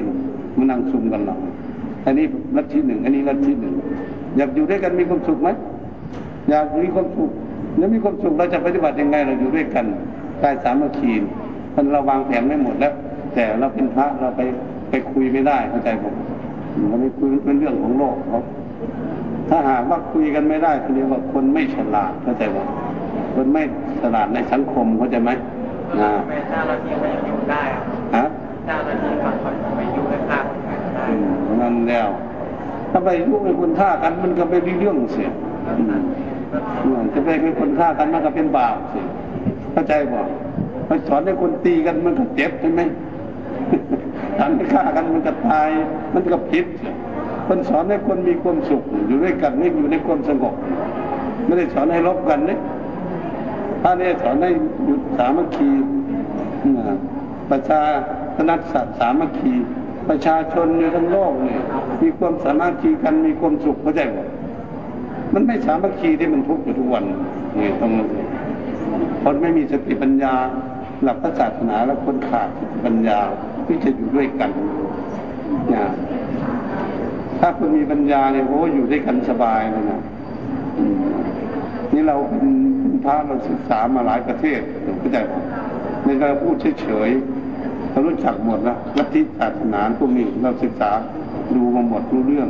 [0.57, 1.35] มานั่งซุมกันเรา
[2.05, 2.25] อันนี้
[2.57, 3.73] ลัทธิหนึ่งอันนี้ลัทธิหนึ่ง
[4.37, 5.49] อยากอยู่ด้วยกันมีความสุขไหม
[6.49, 7.31] อยากมีความสุข
[7.77, 9.85] แล้วมีความสุขเราจะปฏิบัติยังไงเราอยู่ด้วยกัน
[10.41, 11.11] กายสามัคคี
[11.75, 12.93] มันเราวางแผนไม่หมดแล้ว
[13.33, 14.41] แต่เราเป็นพระเราไป
[14.89, 16.15] ไปคุยไม่ได้เข้าใจผม
[16.87, 18.39] เราไม่คุยเป็นเรื่องของโลกเขา
[19.49, 22.57] ถ้าหากว่าคุยกันไม่ได้เขาเรียกว่าคนไม่ฉลาดเข้าใจไหม
[23.35, 23.63] คนไม่
[24.01, 25.31] ฉลาดในสังคมเข้าใจไหม
[25.99, 27.63] นะไม่เจ้าหน้าที่ไม่อยู่ได้
[28.15, 28.25] ฮะ
[28.65, 30.45] เจ้าหน้าที่ฝั่งคนไม่อยู่ในข้าง
[30.95, 31.05] ได้
[31.61, 32.09] นั่นแล้ว
[32.91, 35.29] ถ้าไปยุ่งในคนฆ่ากันมันก็เป็นเรื่องเสีย
[37.13, 38.99] จะไปเป็นคนฆ่ากันมันก็เป็นบาปสิ
[39.73, 40.21] เข้าใจบ่
[40.87, 42.81] ไปสอนให้คนตีกันมันก็เจ็บใช่ไหม
[44.37, 45.69] สอนให้ฆ่ากันมันก็ตาย
[46.13, 46.65] มันก็ผิด
[47.47, 50.55] คนสอนให้คนมีความสุข อยู่ด้วยกันไม่อยู่ในความสงบ
[51.45, 52.57] ไม่ได้สอนให้ลบกันนี่
[53.81, 54.51] ถ้าเนี่ยสอนให้
[54.85, 55.69] หยุดสามัคคี
[57.49, 57.81] ประชา
[58.35, 59.53] ธนัตสัตสามัคคี
[60.09, 61.61] ประชาชนอยู่ทั้งโลกเนี่ย
[62.01, 64.19] มีความสามัคคีกันมีความสุขเข้าใจไหม
[65.33, 67.03] มันไม่สามัคคีที่มันทุกข์อยู่ทุกวัน
[67.59, 67.91] นี่ต้อง
[69.23, 70.33] คนไม่มีสติปัญญา
[71.03, 73.19] หลักพระศาสนาแล้วคนขาดสติปัญญา
[73.67, 74.49] ที่จะอยู่ด้วยกัน
[75.73, 75.85] นะ
[77.39, 80.01] ถ้าคุณมีปัญญาเนี่ยโอ้อยู่ด้วยกันสบายเลยนะ
[81.93, 82.47] นี่เราเป็น
[83.03, 84.59] พระเราศึกษามาหลายประเทศ
[84.99, 85.17] เข้าใจ
[86.05, 90.91] ในการพูดเฉยๆเรารู้จักหมดแล้วลัทธิศาสนาพวกนี้เราศึกษา
[91.55, 92.47] ดูมาหมดรู้เรื่อง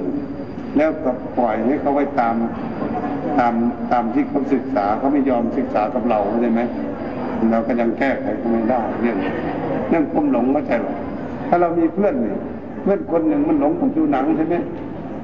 [0.78, 2.36] แล้วก็ปล่อยให้เขาไว้ตาม
[3.40, 3.54] ตาม
[3.92, 6.62] ตามที่เขาศึกษาเขาไม่ยอมศึกษากับเราใช่ไหม
[7.52, 9.18] เราก็ยังแก้ไขเขาไม่ได้เรื่อง
[9.90, 10.94] เรื่องความหลงไม่ใช่หรอ
[11.48, 12.38] ถ้าเรามีเพื่อนเนี่ย
[12.82, 14.56] เพื่อนคนหนึ่งมันหลงกับดูหนังใช่ไหม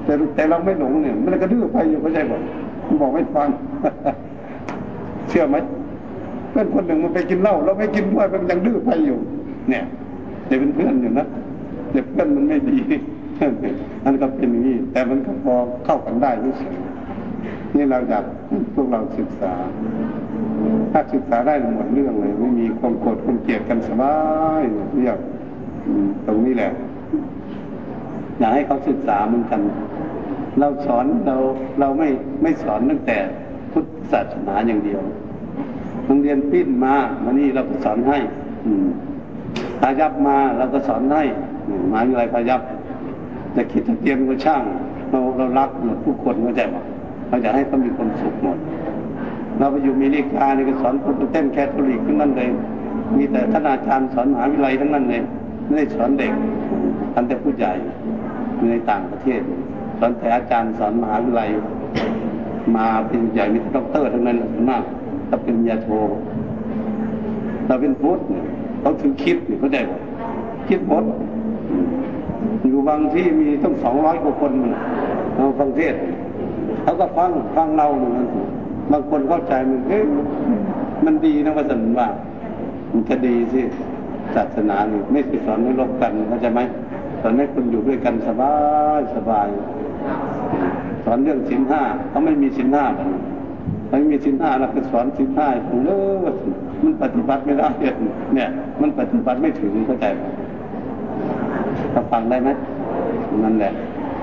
[0.04, 2.36] แต่แต่เราไม่หลงเนี่ย มันก็ดื้อไปอยู่เข้าใจบ่
[2.86, 3.48] มันบอกไม่ฟัง
[5.28, 5.56] เชื่อไหม
[6.50, 9.18] เพื่อนคนหนึ่งมันไปกินเหล้าเราไม่กินด้วยมันยังดื้อไปอยู่
[9.70, 9.84] เนี่ย
[10.48, 11.26] จะเป็นเพื่อนอยู่นะ
[11.90, 12.78] แต่เพื่อนมันไม่ดี
[14.04, 15.54] อันก็เป็นอย่างนี้แต่มันก็พอ
[15.84, 16.70] เข้ากันได้รู้สึก
[17.74, 18.24] นี่เราอยาก
[18.74, 19.52] พวกเราศึกษา
[20.92, 24.16] ถ้าศึกษาได้หมดเรื่องเลย ไม่มีความโกรธความเกลียดกันสบา
[24.60, 24.62] ย
[24.96, 25.18] เรียก
[26.26, 26.72] ตรงนี้แหละ
[28.38, 29.60] อยากให้เขาศึกษาเหมือนกัน
[30.58, 31.36] เราสอนเรา
[31.80, 32.08] เราไม่
[32.42, 33.18] ไม่สอนตั้งแต่
[33.72, 35.00] พุทธศาสนาอย่างเดียว
[36.06, 38.18] โรงเรียนปิ้นมามานี่เราก็สอนให้
[39.80, 41.22] พายับมาเราก็สอนให้
[41.92, 42.60] มาอะไรพายับ
[43.56, 44.62] จะคิดจะเตรียมก็ช่าง
[45.10, 46.76] เราเรารักหมดทุกคนเข้าใจไหม
[47.28, 48.58] เราจะให้เขามีความสุขหมด
[49.58, 52.48] เราไปอยู่มีนิกาเนี่ก็สอนพุทธเต้นแคทอลิกทั้งนั้นเลย
[53.16, 55.22] มีแต่ท่านอาจารย์สอนมหาวิทยาลัยทั้งนั้นเลย
[55.64, 56.32] ไม่ได้สอนเด็ก
[57.12, 57.72] ท่านแต่ผู้ใหญ่
[58.70, 59.40] ในต่างประเทศ
[59.98, 61.50] สอนแต่อาจารย์สอนมหาวิทยาลัย
[62.76, 64.36] มาเป็นใหญ่มีด็อกเตอร์ทั้งนั้น
[64.70, 64.84] มาก
[65.28, 65.88] ถ้าเป็นยาโท
[67.66, 68.18] เราเป็นพุทธ
[68.80, 69.82] เขาถือคิดเขาได้
[70.68, 71.04] คิดหมด
[72.66, 74.52] อยู่บางที่มีต้องสองร้อยกว่าคน
[75.36, 75.94] เราฟังเทศ
[76.82, 78.26] เขาก็ฟังฟังเราเหมือนกัน
[78.92, 80.02] บางคนเข้าใจมันเฮ้ย
[81.04, 82.08] มันดีนะว่าสันว่า
[82.92, 83.62] มันจะดีสิ
[84.34, 86.60] ศาสนานี่ไม่สอนให้ลบกันเข้าใจไหม
[87.20, 88.54] สอนให้คนอยู่ด้วยกันสบา
[88.98, 89.48] ยสบาย
[91.04, 92.84] สอนเรื่องสินห้าเขาไม่มีสินห้า
[93.86, 95.90] เขาไม่มีสินห้าเราก็สอนสินห้าผมเอ
[96.24, 96.26] อ
[96.84, 97.68] มันปฏิบัติไม่ได้
[98.34, 98.48] เนี่ย
[98.80, 100.22] มันปฏิบัติไม่ถึงเข้าใจไหม
[101.92, 102.48] เขาฟังได้ไหม
[103.44, 103.72] นั่นแหละ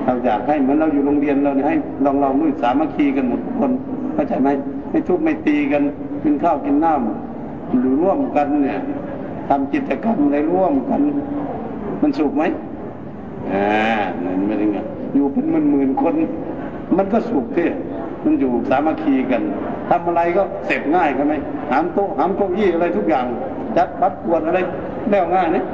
[0.06, 3.72] เราอยากให้เหมือนเราอยู่โรงเรียนเราเนี่ยให้ลองลองด้วยสามัคคีกันหมดทุกคน
[4.14, 4.50] เข้าใจไหม
[4.92, 5.82] ไม่ทุบไม่ตีกัน
[6.24, 8.80] กินข้าวกินน้ำหรือร่วมกันเนี่ย
[9.52, 11.02] ทำกิจกรรมอะไรร่วมกัน
[12.02, 12.44] มันสุขไหม
[13.52, 13.66] อ่า
[14.24, 14.78] นั่นไม่ได้ไง
[15.16, 16.14] อยู่เป็นหมื่นหมื่นคน
[16.98, 17.68] มันก็สุขที่
[18.24, 19.42] มันอยู่สามัคคีกัน
[19.90, 21.34] ทำอะไรก็เสร็จง่ายใช่ไหม
[21.72, 23.26] หามโต๊ะหามเก้าอี้อะไรทุกอย่าง
[23.78, 24.60] จัดปัดกวดอะไร
[25.10, 25.66] แล้วง่ายเนี่ย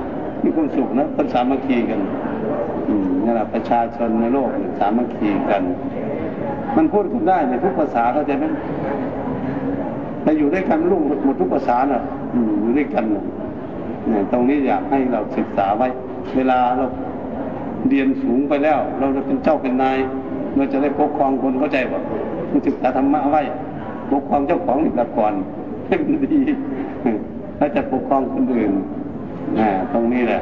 [0.43, 1.99] มีความสุขนะคนสามัคคีกัน
[3.23, 4.49] นี่แหละประชาชนในโลก
[4.79, 5.61] สามัคคีกัน
[6.75, 8.45] มันพูดกันได้ในทุกภาษาเข้าใจไหม
[10.23, 12.01] แต่อยู่ด้วยกันรุ่งหมดทุกภาษาน่ะ
[12.33, 13.05] อยู่ด้วยกัน
[14.09, 15.87] เนี่ยตรงนี้อยากให้เราศึกษาไว้
[16.35, 16.85] เวลาเรา
[17.89, 19.97] เรียนสูงไปแล้ว เราจะเป็นเจ้าเป็นนาย
[20.55, 22.01] เราจะได้ปกครองคนเข้าใจป่ะ
[22.67, 23.41] ศึกษาธรรมะไว้
[24.11, 25.33] ปกครองเจ้าของนี่ละก่อน
[25.85, 26.39] ให้มันดี
[27.57, 28.71] แล้วจะปกครองคนอื่น
[29.57, 30.41] นะตรงนี้แหละ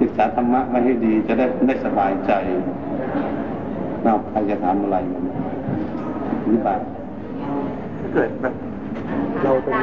[0.00, 2.32] ศึกษาธรรมะไว้ให้ดีจะได้ได้สบายใจ
[4.06, 5.22] นอกใครจะทำอะไรมัน
[6.50, 6.74] นี่ป่ะ
[7.98, 8.54] ถ้าเกิดแบบ
[9.42, 9.74] เราเป็น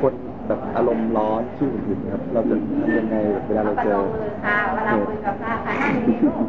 [0.00, 0.14] คน
[0.46, 6.44] แบบอารมณ์ร้อนขี้หงุดหงิดครับ เราจะทำยังไงแบบเวลาเราประเจลองมือค่ะเวลาคุยกับพระค่ะนั่งดีลูก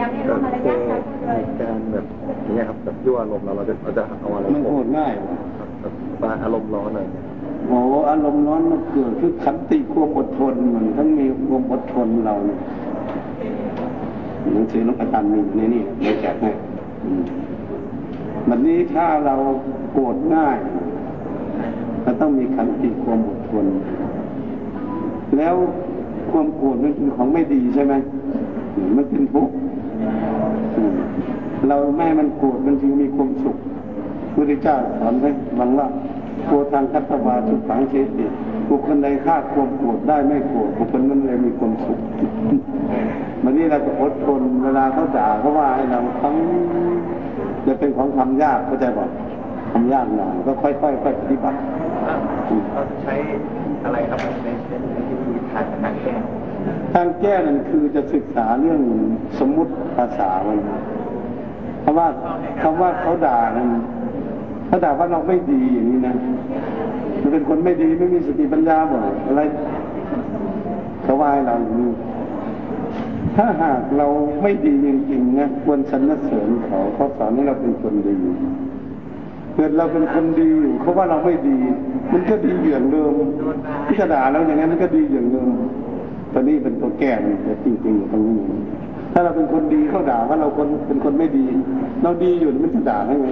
[0.00, 2.04] ยังไม่แบรู้บมารเจยาอทการพูดเลยเหตุการณ์แบบ
[2.42, 5.12] อย่างเงี้ยครับแบบยั่วอารมณ์เราเราจะเราจะเอาอะไรมันพูดง่าย
[5.58, 5.92] ครับแบบ
[6.22, 7.24] มาอารมณ์ร้อนอะไรเงี้ย
[7.68, 7.78] โอ้
[8.10, 12.58] อารมณ์ร้อนมันเกิดคือขันติความอดทนมันทั้งมีความอดทนเราเนี่ย
[14.52, 16.50] หนังสือหลวงอาจารย์มีอยู่ในนี่เดี๋ยวแจกให้
[17.04, 17.22] อืม
[18.48, 19.34] วันนี้ถ้าเรา
[19.92, 20.56] โกรธง่าย
[22.06, 23.66] เราต้องมีขันติความอดทน
[25.36, 25.54] แล้ว
[26.30, 27.94] ความโกรธมันเป็นของไม่ดีใช่ไหม
[28.96, 29.54] มันเป็นทุกข์
[31.68, 35.86] เราแม่มันโกรธมันจึงมีความสุขพระพุทธเจ้าสอนไว้บังว่า
[36.46, 38.26] โกทางคัตวาสุขังเชติ
[38.68, 41.98] บุคคลใดฆ่าความโกรธได้ไม่โกรธบุคคลนั้นเลยมีความสุข
[43.42, 46.34] วันนี้เราจะอดทนเวลาเขาด่าเขาว่าให้เราทั้ง
[47.66, 49.06] จะเป็นของทำยากเข้าใจป่ะ
[49.72, 51.58] ทำยากหน่อยก็ค่อยๆค่อยปฏิบัติ
[52.06, 52.16] เรา
[52.90, 53.14] จะใช้
[53.84, 56.14] อะไรครับในในวิธีทางการแก้
[56.94, 58.80] ทางแก้นั่นคือจะศึกษาเรื่อง
[59.38, 60.58] สมมุติภาษามัน
[61.82, 62.06] เพราะว่า
[62.62, 63.68] คำว่าเขาด่านั้น
[64.66, 66.14] เขาด่าว่าเราไม่ดีอย่างนี้นะ
[67.20, 69.42] มันเป็นคนไม่ดีไม่มีสติปัญญาบ่อะไร
[71.02, 71.90] เขาว่าให้เราอย่างนี้
[73.36, 74.06] ถ้าหากเรา
[74.42, 78.16] ไม่ดีจริงๆนะควรสรรเสริญเขาเขาสอนให้เราเป็นคนดี
[79.56, 81.56] เกิดเราเป็นคนดีอยู่เขาว่าเราไม่ดี
[82.12, 83.12] มันก็ดีอย่างเดิม
[83.86, 85.50] ที่จะด่าเราอย่างนั้นมันก็ดีอย่างเดิม
[86.32, 88.38] ตัวนี้เป็นตัวแก้มันแต่จริงๆตรงนี้
[89.12, 91.46] ถ้าเราเป็นคนดีเขาด่าว่าเราคนเป็นคนไม่ดี
[92.02, 93.28] เราดีอยู่มันจะด่าได้ไง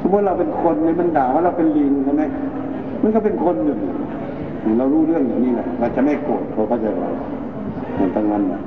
[0.00, 2.22] สมมติเราเป็นคนเนี่ยมันด่าว่าเราเป็นลิงใช่ไหม
[3.02, 3.76] มันก็เป็นคนอยู่
[4.78, 7.10] เรารู้เรื่องอย่างนี้แหละเราจะไม่โกรธเขาก็จะเรา
[7.94, 8.60] เหมือนตั้งนั้นนะ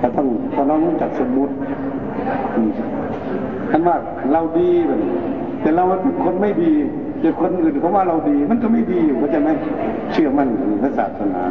[0.00, 1.52] ถ้าต้องถ้าเรารู้จักสมมุติ
[2.54, 2.70] อืม
[3.70, 3.96] ท่านว่า
[4.32, 5.31] เราดีแบบนี้
[5.62, 6.72] แต่เราเป็นคนไม่ดี
[7.20, 9.50] แต่คนอื่นเขาว่าเราดี มันก็ไม่ดีอยู่เข้าใจไหม
[10.12, 11.42] เชื่อมั่นในพระศาสนา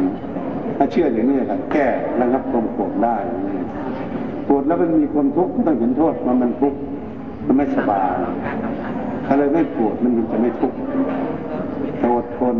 [0.76, 1.86] ถ้าเชื่ออย่างนี้ครับแก้
[2.20, 3.16] ระงับความโกรธได้
[4.44, 6.78] โกรธแล้วมันมีความทุกข์ต้องเห็นโทษว่ามันทุกข์
[7.46, 8.08] มันไม่สบาย
[9.26, 10.78] ถ้าเลยไม่โกรธมันจะไม่ทุกข์
[12.02, 12.56] อดทน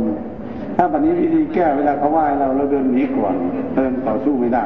[0.77, 3.35] ถ้าแบบนี้วิธีแก้เวลาเขาว่าเราเราเดินหนีก่อน
[3.75, 4.65] เดินต่อสู้ไม่ได้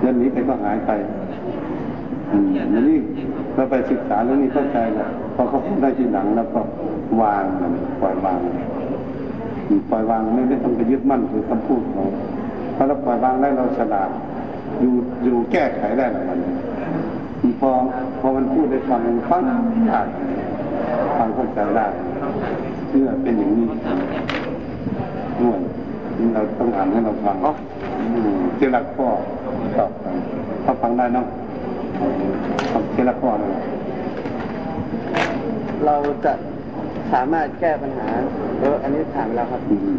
[0.00, 0.90] เดินหนีไปก็หายไป
[2.30, 2.98] อืมอันนี้
[3.54, 6.60] เราไปศึกษาเรื่องนี้เข้าใจแล้วพอเขาพูดได้ทีหลังแล้วก็
[7.22, 8.38] วางมันปล่อยวาง
[9.90, 12.04] ปล่อยวางไม่ได้ต้องไปยึดมั่นถือคำพูดเขา
[12.76, 14.10] พอเราปล่อยวางได้เราฉลาด
[14.80, 14.94] อยู่
[15.24, 16.40] อยู่แก้ไขได้หรือมัน
[17.60, 17.70] พอ
[18.20, 19.40] พอมันพูดได้ฟังฟัง
[19.88, 20.00] ได้
[21.18, 21.86] ฟังเข้าใจได้
[22.90, 23.66] เมื่อเป็นอย่างนี้
[25.40, 25.58] ด้วย
[26.34, 29.06] เราต้องอ่านให้เราฟังอืมเจรักพ่อ
[29.76, 30.14] ตอบกัน
[30.62, 31.26] เขาฟังได้เนาะ
[32.92, 33.50] เจรักพ่อเลย
[35.86, 36.32] เราจะ
[37.12, 38.08] สามารถแก้ปัญหา
[38.60, 39.98] เอออันนี้ถามแล้วครับอืม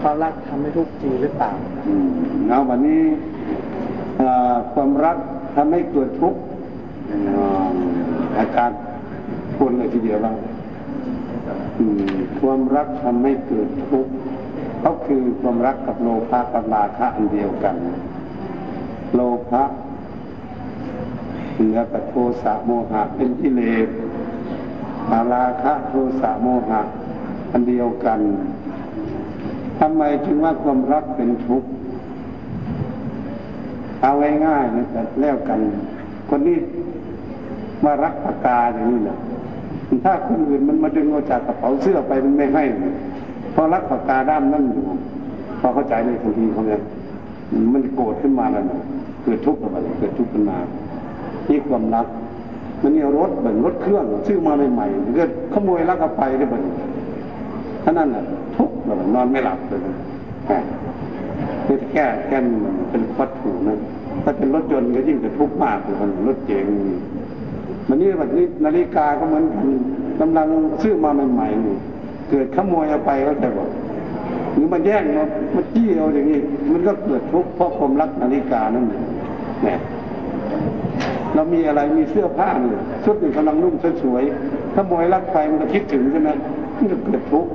[0.00, 1.50] ความรักทำให้ทุกข์จริงหรือเปล่า
[1.88, 2.08] อืม
[2.48, 3.02] เอาวันนี้
[4.20, 5.16] อ่าความรัก
[5.56, 6.40] ทำให้เกิดทุกข์
[7.12, 7.74] อ่า
[8.38, 8.78] อาจารย์
[9.56, 10.34] พูดเลยทีเดียวว่า
[11.78, 14.12] อืมความรักทำให้เกิดทุกข์
[14.80, 17.74] เขาคือความรักกับโลภะกับราคะอันเดียวกัน
[19.14, 19.62] โลภะ
[21.58, 23.88] เหนือกับโทสะโมหะเป็นกิเลส
[25.10, 26.80] อาราคะโทสะโมหะ
[27.52, 28.20] อันเดียวกัน
[29.78, 31.68] ทำไมจึงว่าความรักเป็นทุกข์
[34.02, 34.10] เอา
[34.46, 35.58] ง่ายๆนะแต่แล้วกัน
[36.28, 36.58] คนนี้
[37.84, 39.18] มารักปากกาอย่างนี้นะ
[40.04, 42.64] ถ้าคนอื่นมันมาดึงเอาจากกระเป๋าเสื้อไปมันไม่ให้
[43.52, 44.84] เพราะรักปากกาด้ามนั่นอยู่
[45.60, 46.80] พอเข้าใจในทันทีเขาเนี่ย
[47.72, 48.80] มันโกรธขึ้นมาแล้วนะ
[49.22, 50.58] เกิดทุกข์อะไรเกิดทุกข์ขึ้นมา
[51.48, 52.06] นี่ความรัก
[52.82, 56.62] มันเนี่รถเหมือนรถเครื่องซื้อมาใหม่ๆเกิดขโมยลักเอาไปได้เหมือน
[57.84, 58.24] ท่านั้นน่ะ
[58.56, 59.94] ทุกข์แบบนอนไม่หลับเลยนะ
[61.66, 63.78] คือแก้แก้มันเป็นวัตถุนะ
[64.22, 66.66] ถ้าเป็นรถยนต์ก็ยิ่งจะทุกข์มากเลยมันรถเก๋ง
[67.88, 69.68] มันนี่แบบนี้นาฬิกาก็เหมือนกัน
[70.20, 70.46] กำลัง
[70.82, 73.68] ซื้อมาใหม่ๆเกิดขโมยเอาไปก็แต่บอก
[74.52, 75.24] หรือมันแย่งมา
[75.54, 76.38] มันจี้เอาอย่างนี้
[76.72, 79.04] มันก็เกิดทุกข์เพราะความรักนาฬิกานั่นเอง
[79.64, 79.78] เนี่ย
[81.38, 86.30] เรามีอะไรมีเสื้อผ้าเนี่ยชุดหนึ่งกำลังนุ่งสวยๆขโมยลักไปมันก็คิดถึงใช่ไหม
[86.76, 87.50] มันก็เกิดทุกข์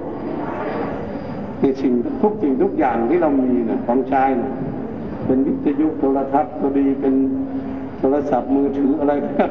[1.59, 4.51] ในสิ่งทุกสิ่งทุกอย่างที่เรามีนี่ยของใช้นี่ย
[5.25, 7.13] เป็นวิทยุโทรทัศน์ก็ดีเป็น
[7.99, 9.49] โทรศัพท์มือถืออะไรก็แล้ว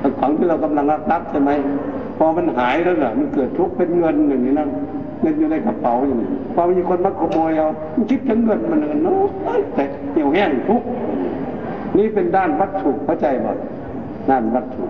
[0.00, 1.50] แต่ของที่เรากำลังรักรักใช่ไหม
[2.18, 4.66] พอมันหายแล้วน่ะมันเกิดทุกข์เป็นเงินอย่างนี้นะ
[5.20, 7.68] เงินอยู่ในกระเป๋าอย่างนี้พอมีคนมาขโมยเอา
[8.10, 9.28] คิดถึงเงินมันเนาะ
[9.74, 10.86] แต่เหี่ยวแห้งทุกข์
[12.00, 13.52] นี่เป็นด้านวัตถุเข้าใจบ่
[14.30, 14.84] ด้านวัตถุ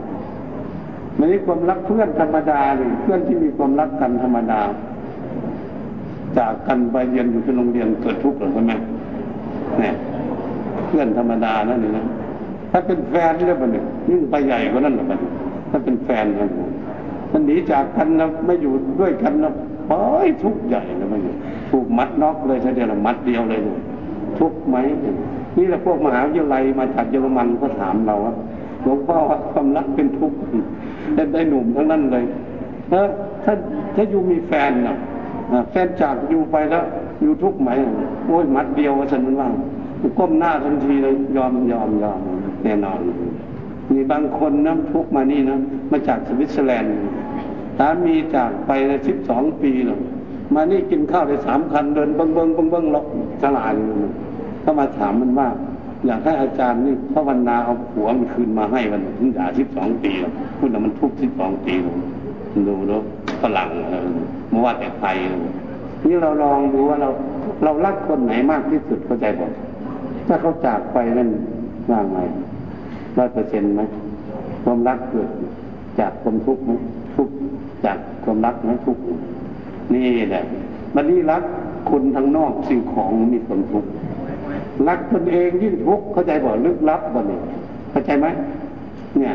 [1.16, 4.60] ไม่ใช่ความรักเพื่อนธรรมดาหรือเพื่อนที่มีความรักกันธรรมดา
[6.38, 8.72] จากกันไปเรียนอยู่ที่โรงเรียนเกิดทุกข์หรือใช่ไหม
[9.78, 9.94] เนี่ย
[10.86, 12.06] เพื่อนธรรมดานั่นนี่นะ
[12.70, 13.70] ถ้าเป็นแฟนเนี่ยมัน
[14.10, 15.18] ยิ่งไปใหญ่กว่านั้นหรอมัน
[15.70, 16.50] ถ้าเป็นแฟนนะ
[17.32, 19.52] มันหนีจากกันนะไม่อยู่ด้วยกันนะ
[19.88, 21.20] โอ้ยทุกข์ใหญ่เลยมัน
[21.70, 23.60] ถูกมัดน็อกเลยทีเดียวมัดเดียวเลย
[24.38, 24.76] ทุกข์ไหม
[25.56, 28.34] นี่แหละพวกมหาวิทยาลัยมาจากเยอรมันก็ถามเราว่า
[28.82, 30.38] หลวงพ่อว่าความรักเป็นทุกข์
[31.32, 32.24] ได้หนุ่มทั้งนั้นเลย
[32.90, 33.08] เออ
[33.44, 33.52] ถ้า
[33.94, 34.96] ถ้าอยู่มีแฟนนะ
[35.70, 36.84] แฟนจากอยู่ไปแล้ว
[37.22, 37.70] อยู่ทุกข์ไหม
[38.26, 39.48] โอ้ยมัดเดียวว่าฉันมันว่า
[40.18, 42.20] ก้มหน้าทันทีเลยยอมยอมยอม
[42.64, 43.00] แน่นอน
[43.92, 45.58] มีบางคนน้ำทุกมานี่นะ
[45.90, 46.92] มาจากสวิตเซอร์แลนด์
[47.78, 48.70] สามีจากไป
[49.06, 50.00] สิบสองปีแล้ว
[50.54, 53.06] มานี่กินข้าวได้สามคันเดินเบิ้งเบิ้งเบิ้งเบิ้งหลอก
[53.42, 55.48] ฉลาดเขามาถามมันว่า
[56.06, 60.10] อยากให้อาจารย์นี่ภาวนาเอาผัวมันคืนมาให้มันถึงด่าสิบสองปี
[60.58, 61.94] พูดว่ามันทุกสิบสองปีแล้ว
[62.68, 62.96] ดูแล้
[63.42, 63.68] ฝรั่ง
[64.48, 65.16] เมื่อว่าแต่ไทย
[66.06, 67.08] นี่เราลองดูว่าเรา
[67.64, 69.46] เรารักคนไหนมากที่สุดเข้าใจบ่
[70.28, 71.30] ถ้าเขาจากไปนั่น
[71.90, 72.18] ว่างไง
[73.18, 73.82] ร้อยเปอร์เซ็นต์ไหม
[74.64, 75.28] ความรักเกิด
[75.98, 76.72] จากความทุกข์ไหม
[77.14, 77.34] ทุกข์
[77.84, 79.02] จากความรักไหมทุกข์
[79.94, 80.44] นี่แหละ
[80.94, 81.42] มันนี่รัก
[81.90, 83.90] คนทางนอกสิ่งของมีความทุกข์
[84.88, 87.40] รักตนเองยิ่งทุกข์เข้าใจบ่ลึกลับบ่เนี่ย
[87.90, 88.26] เข้าใจไหม
[89.18, 89.34] เนี่ย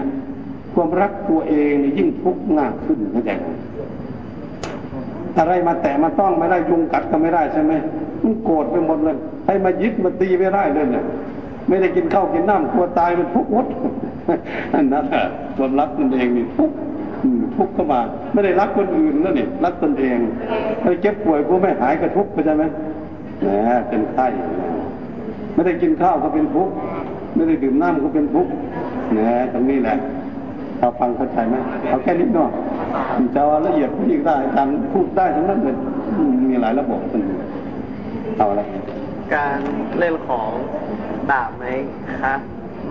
[0.73, 3.47] ความรักตัวเองนี่ยิ่งทุกข์มากขึ้นเข้าใจไหม
[5.37, 7.73] อะไรมาแตะมาต้องไม่ได้ยุงกัดก็ไม่ได้ใช่ไหม
[8.23, 11.03] มันโกรธไปหมดเลยให้มายึดมาตีไม่ได้เลยเนี่ย
[11.67, 13.65] ไม่ได้กินข้าวกินน้ำกลัวตายมันทุกข์หมด
[14.73, 15.23] นั่นแหละ
[15.57, 16.75] ความรักตนเองนี่ทุกข์
[17.57, 17.99] ทุกข์เข้ามา
[18.33, 20.17] ไม่ได้รักคนอื่นแล้วนี่รักตนเอง
[20.81, 22.63] ไม่เจ็บป่วยกูไม่หายก็ทุกข์เข้าใจไหม
[23.41, 23.47] แหม
[23.87, 24.27] เป็นไข้
[25.55, 26.73] ไม่ได้กินข้าวก็เป็นทุกข์
[27.35, 28.51] ไม่ได้ดื่มน้ำก็เป็นทุกข์
[29.13, 29.97] เนี่ยตรงนี้แหละ
[30.79, 31.55] เราฟังเข้าใจไหม
[31.89, 32.51] เอาแค่นิดหน่อย
[33.33, 35.75] จะเอาละเอียดพูดได้การพูดได้ทั้งนั้นเลย
[36.49, 37.21] มีหลายระบบมัน
[38.37, 38.61] เอาอะไร
[39.35, 39.59] การ
[39.99, 40.51] เล่นของ
[41.31, 41.65] บาปไหม
[42.23, 42.35] คะ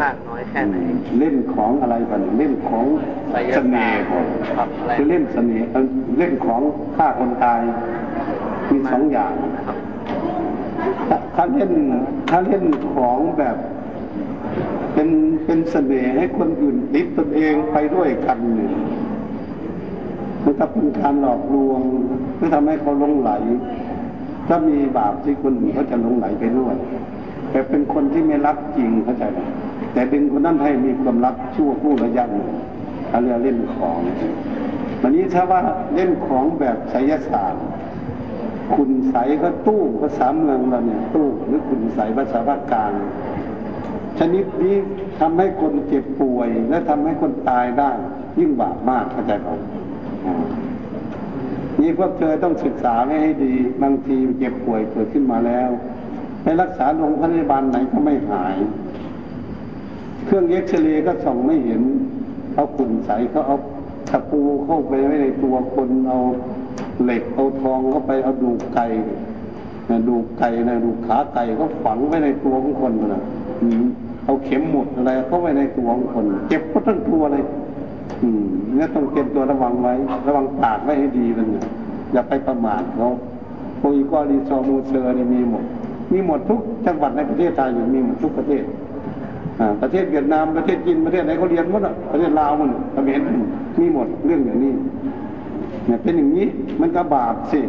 [0.03, 0.77] มากน้อยแค่ไหน
[1.19, 2.85] เล่นของอะไรกันเล่นของ
[3.55, 5.85] เสน่ห์ก่อนครับอะไรคือเล่นเสน่ห์เอ่อ
[6.19, 6.61] เล่นของ
[6.97, 7.61] ฆ่าคนตาย
[8.71, 9.33] มีสองอย่าง
[9.67, 9.77] ครับ
[11.35, 11.73] ถ้าเล่น
[12.31, 13.57] ถ้าเล่นของแบบ
[14.95, 15.09] เป็น
[15.45, 18.73] เป็นเสน่ห์ให้คนอื่นติดตนเองไปด้วยกันเนี่ย
[20.45, 21.81] มันจะเป็นการหลอกลวง
[22.35, 23.31] เพื่อทำให้เขาลงไหล
[24.49, 26.75] ถ้ามีบาปที่คนอื่นเขาจะลงไหลไปด้วย
[27.51, 29.39] แต่เป็นคนที่ไม่รักจริงเข้าใจไหม
[29.93, 32.49] แต่ดึงคนนั้นให้มีความรักชั่วผู้ระยะหนึ่ง
[33.09, 33.99] เขาเรียกเล่นของ
[35.03, 35.61] วันนี้ถ้าว่า
[35.95, 37.65] เล่นของแบบไสยศาสตร์
[38.75, 42.93] คุณใสก็ตู้ภาษาเมืองเราเนี่ยตู้หรือคุณใสภาษาภาคกลาง
[44.19, 44.77] ชนิดนี้
[45.21, 47.91] ทำให้คนเจ็บป่วย และทำให้คนตายได้
[48.39, 49.49] ยิ่งบาปมากเข้าใจไหม
[50.27, 50.45] อ่า
[51.81, 55.69] นี่พวกเธอต้องศึกษาไว้ให้ดี บางทีเจ็บป่วยเกิดขึ้นมาแล้ว
[56.43, 58.57] ไปรักษาโรงพยาบาลไหนก็ไม่หาย
[60.25, 61.83] เครื่องเอ็กซเรย์ก็ส่องไม่เห็น
[62.55, 63.57] เอาขุ่นใสเขาเอา
[64.09, 66.19] ตะปูเข้าไปไว้ในตัวคนเอา
[67.03, 68.87] เหล็กเอาทองเข้าไปเอาดูกไก่
[70.09, 73.23] ดูกไก่นะดูขาไก่เขาฝังไว้ในตัวของคนนะ
[74.25, 77.45] เอาเข็มหมุดอะไรเข้าไว้ในตัวของคน เจ็บก็ทั้งตัวเลย
[78.23, 78.45] อืม
[78.77, 79.93] เนี่ยต้องเตรียมตัวระวังไว้
[80.29, 81.67] ระวังปากไว้ให้ดีมันเนี่ย
[82.13, 83.09] อย่าไปประมาทเขา
[83.79, 85.65] โปรอีก้อลีซอมูเซอร์นี่มีหมด
[86.13, 88.63] มีหมดทุกจังหวัดในประเทศไทยอยู่มีหมดทุกประเทศ
[89.61, 93.21] อ่าประเทศเวียดนามประเทศจีนประเทศไหนเขาเรียนหมดอะประเทศลาวมันเขมร
[93.81, 94.73] มีหมดเรื่องอย่างนี้
[95.87, 96.49] เนี่ยเป็นอย่างนี้
[96.81, 97.61] มันก็บาปสิ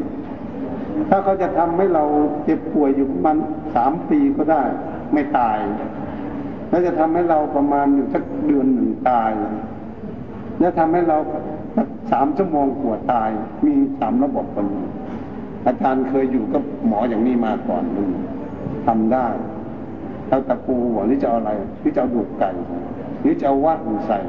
[1.09, 2.03] ถ้าเขาจะทำให้เรา
[2.43, 3.37] เจ็บป่วยอยู่ประมาณ
[3.75, 4.63] สามปีก็ได้
[5.13, 5.57] ไม่ตาย
[6.69, 9.31] แล้วจะทำให้เราประมาณอยู่สักเดือนหนึ่งตาย
[10.59, 11.17] แล้วทำให้เรา
[12.11, 13.29] สามชั่วโมงปวดตาย
[13.65, 14.67] มีสามระบบคน
[15.65, 18.09] อาจารย์เคยอยู่กับหมออย่างนี้มาก่อนหนึ่ง
[18.87, 19.27] ทำได้
[20.29, 22.51] เอาตะปูหัวหรือจะเอาอะไรหรือจะเอาดูกไก่
[23.21, 24.19] หรือจะเอาว่านใส่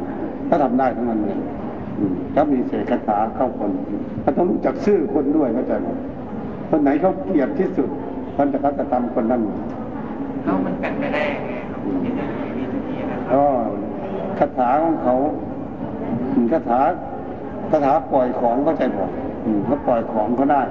[0.48, 1.38] ก็ทำได้ทั้งนั้นเลย
[2.34, 3.70] ถ้ามีเศษคาถาเข้าคน
[4.22, 5.88] เขาต้องรู้จักชื่อคนด้วยเข้าใจไหม
[6.70, 7.88] คนไหนเขาเกลียดที่สุด
[8.36, 9.42] คนจะเขาจะทำคนนั้น
[10.44, 13.44] แล้วมันเป็นไปได้ยังไงครับที่จะมีวิธีนะครับก็
[14.38, 15.14] คาถาของเขา
[16.32, 16.80] อืมคาถา
[17.70, 19.10] คาถาปล่อยของเข้าใจบอก
[19.44, 20.62] อืมเขาปล่อยของเขาได้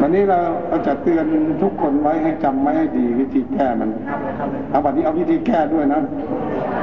[0.00, 1.26] วันนี้เราเราจะเตือน
[1.62, 6.00] ทุกคนไว้ให้จำไว้ให้ดีวิธีแก้มันทำเลยทำเลยเอาวันนี้เอาวิธีแก้ด้วยนะ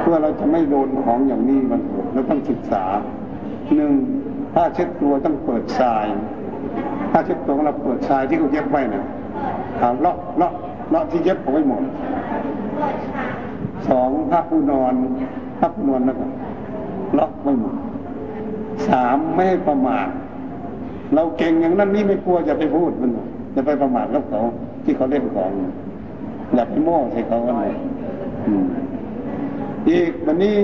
[0.00, 1.80] เพื่อเราจะไม่โดนของอย่างนี้มัน
[2.12, 2.84] เราต้องศึกษา
[3.76, 3.92] หนึ่ง
[4.54, 6.06] ถ้าเช็ดตัวต้องเปิดทราย
[7.12, 9.04] ถ้าเช็ดตัวของเราเปิดทรายที่เขาเย็บไว้นะ
[9.78, 10.52] เอาเลาะเลาะ
[10.90, 11.82] เลาะที่เย็บเอาไว้หมด
[13.88, 14.94] สองผ้าปูนอน
[15.58, 16.24] ผ้าปูนอนแล้วก็
[17.14, 17.74] เลาะไว้หมด
[18.88, 20.08] สามไม่ให้ประมาท
[21.14, 23.10] เราเก่งอย่างนั้นนี่ไม่กลัวจะไปพูดมัน
[23.54, 24.40] จะไปประมาทกับเขา
[24.84, 25.50] ที่เขาเล่นของ
[26.54, 27.72] อย่าไปโม้ใส่เขากันเลย
[29.90, 30.56] อีกวันนี้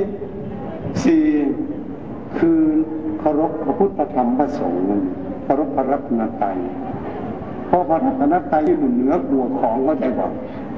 [1.05, 1.22] สี่
[2.38, 2.61] คือ
[3.25, 4.81] เคารพพระพุทธธรรมพระสงฆ์
[5.45, 6.57] เคารพพระรัตนตรัย
[7.66, 10.31] เพราะพระรัตนตรัยอยู่เหนือกลัวของเข้าใจบอก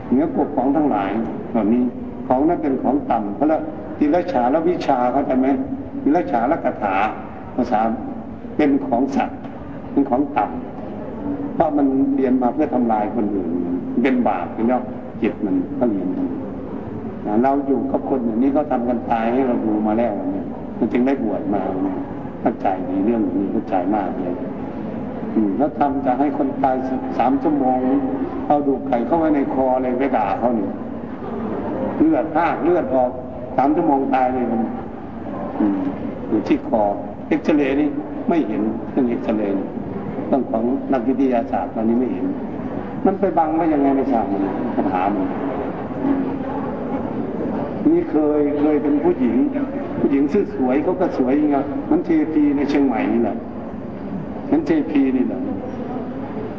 [0.08, 1.10] เหนือกลัวของทั้งหลาย
[1.50, 1.82] เหล่านี้
[2.26, 3.58] ของนั้นเป็นของต่ำเพราะละ
[3.98, 5.46] ติรฉาและวิชาเข้าใจไหม
[6.02, 6.94] ติรฉาและคาถา
[7.56, 7.80] ภาษา
[8.56, 9.38] เป็นของสัตว์
[9.90, 13.50] เป็นของต่ำเพราะมันเรียนมาเพื่อทำลายคนอื่น
[14.02, 14.82] เป็นบาปเป็นยอด
[15.22, 16.08] จิตมันก็เรียน
[17.42, 20.46] เราอยู่กับคนอย่างนี้เขาทากันตายให้เราดูมาแล้วเนี่ย
[20.78, 24.34] มันจึงได้บวชมาเข้าใจในเรื่องนี้เข้าใจมากเลย
[25.58, 26.76] แล้วทำจะให้คนตาย
[27.18, 27.78] สามชั่วโมง
[28.46, 30.70] เอาดูไข่เข้าไว้ในคอเลยไปด่าเขาเนี่ย
[31.98, 33.10] เลือดหากเลือดออก
[33.56, 34.60] สามชั่วโมงตายเลยมัน
[36.28, 36.82] อยู่ที่คอ
[37.28, 37.88] เอ็กซเรย์นี่
[38.28, 39.54] ไม่เห็นเรื่องเอ็กซเรย์
[40.30, 42.26] ต้องของนักวิทยาศาสตร์ตอนนี้ไม่เห็น
[43.06, 44.42] มันไปบังไว้ยังไงไม่ทราบมัน
[44.76, 45.24] ปัญหามัน
[47.92, 49.36] นี่เคยเคยเป็นผู้หญิง
[49.98, 51.50] ผู้หญิงซื่อสวยเขาก็สวยจริง
[51.90, 53.36] มันเทพีในเชียงใหม่นี่แหละ
[54.50, 55.40] มันเทพีนี่แหละ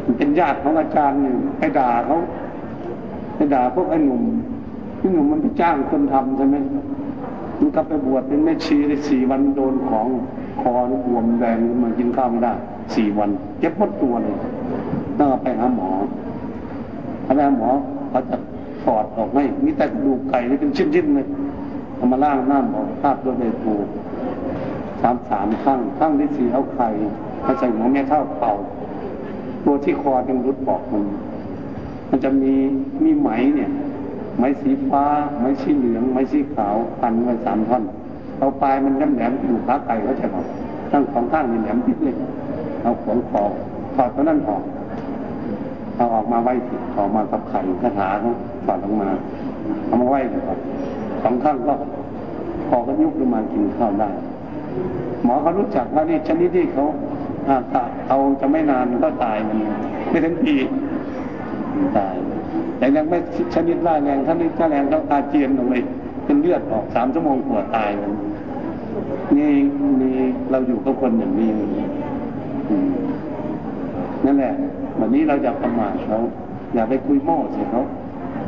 [0.04, 2.18] มันเป็นญาติของอาจารย์หนึ่งไปด่าเขา
[3.36, 4.24] ไปด่าพวกไอ้หนุ่ม
[5.00, 6.56] พี่หนุ่มมันไปจ้างคนทำใช่ไหม
[7.60, 10.08] มันก็ไปบวชเป็นแม่ชีได้สี่วันโดนของ
[10.62, 10.72] คอ
[11.06, 12.54] บวมแดงมากินข้าวไม่ได้
[12.96, 13.30] สี่วัน
[13.60, 14.36] เจ็บปวดตัวเลย
[15.18, 15.90] ต้องไปหาหมอ
[17.26, 17.70] พาไปหาหมอ
[18.10, 18.36] เขาจะ
[18.84, 21.28] ถอดออกให้มีแต่กระดูกไก่ที่เป็นชิ้นๆเลย
[21.98, 23.76] เอามาล่างน้ำออกภาพด้วยเบปู
[25.02, 26.88] สามสามข้างข้างที่สี่เอาไข่
[27.46, 28.54] มาใส่หัวแม่เท่าเป่า
[29.66, 31.04] ตัวที่คอยังรุดบอกมัน
[32.10, 32.54] มันจะมี
[33.04, 33.70] มีไหมเนี่ย
[34.40, 35.06] ไม้สีฟ้า
[35.40, 37.84] ไม้สีเหลือง ไม้สีขาวพันไว้สามท่อน
[38.40, 40.46] เอาปลายมันแหลมๆอยู่ขาไก่เขาจะบอก
[40.92, 42.16] ตั้งสองข้างนี่แหลมพิษเลย
[42.84, 43.44] เอาขวงคอ
[43.96, 44.64] ถอดตัวนั้นออก
[45.96, 46.54] เอาออกมาไว้
[46.98, 48.30] ออกมากับไข่คาถาเขา
[48.66, 49.10] ถอดออกมา
[49.86, 50.60] เอามาไว้ก่อน
[51.24, 51.74] สองข้างก็
[52.70, 54.10] พอก็ยุบขึ้นมากินข้าวได้
[55.24, 56.86] หมอเขารู้จักว่านี่ชนิดที่เขา
[58.08, 59.58] เอาจะไม่นานก็ตายมัน
[60.10, 60.56] ไม่ถึงปี
[61.98, 62.16] ตาย
[62.78, 63.18] แต่ยังไม่
[63.54, 65.84] ชนิดร้ายแรงถ้านี่ถ้าแรงต้องอาเจียนลงเลย
[66.26, 68.12] เป็นเลือดออกสามชั่วโมงกว่าตายมัน
[69.38, 69.52] นี่
[70.02, 70.16] นี่
[70.52, 71.50] เราอยู่กับคนอย่างนี้
[74.26, 74.54] นั่นแหละ
[75.00, 76.20] วันนี้เราจะประมาทเขา
[76.74, 77.82] อย่าไปคุยโม้ใส่เขา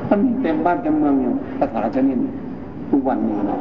[0.10, 2.18] มันเต็มบ้านเต็มเมืองอยู่ภาษาชนิด
[2.92, 3.60] ทุกวันนี้นะ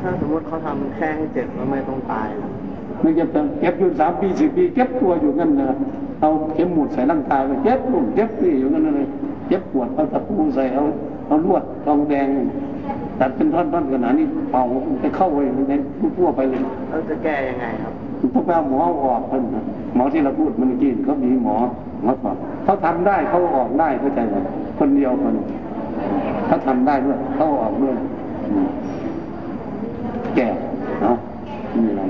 [0.00, 2.50] ถ้าสมมติเขาทำแค่ให้เจ็บแล้วไม่ต้องตายนะ
[3.00, 3.28] ไม่เก็บ
[3.60, 5.70] เก็บอยู่สามปีสิบปีเก็บตัวอยู่นั่นนะ
[6.20, 9.06] เอาเข็มหมุดใส่ร่างกายไปเจ็บปุ่มเจ็บปีอยู่นั่นเลย
[9.48, 10.84] เจ็บปวดเอาตะปูใส่เอา
[11.26, 12.28] เอาลวดทองแดง
[13.20, 14.62] ตัดเป็นท่อนๆขนาดนี้เป่า
[15.00, 15.72] ไปเข้าไปใน
[16.16, 17.92] ทั่วไปเลยแล้วจะแก้ยังไงครับ
[18.34, 19.42] ต้องไปเอาหมอออกคน
[19.94, 21.54] หมอที่เราพูดมันกินเขามีหมอ
[22.02, 24.36] หมอสอนเขาทำได้เขาออกได้เข้าใจไหม
[24.78, 25.34] คนเดียวคน
[26.46, 27.94] เขาทำได้ด้วย เขาออกด้วย
[30.36, 30.48] แก่
[31.02, 31.16] เนาะ
[31.76, 32.02] มีอะไร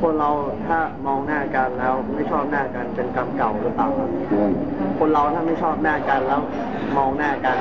[0.00, 0.30] คนเรา
[0.66, 4.50] ถ้ามองหน้ากันแล้วไม่ชอบหน้ากันเป็นกรรมเก่าหรือเปล่าครับเออ
[4.98, 6.40] คนเราถ้าไม่ชอบหน้ากันแล้ว
[6.96, 7.56] มองหน้ากัน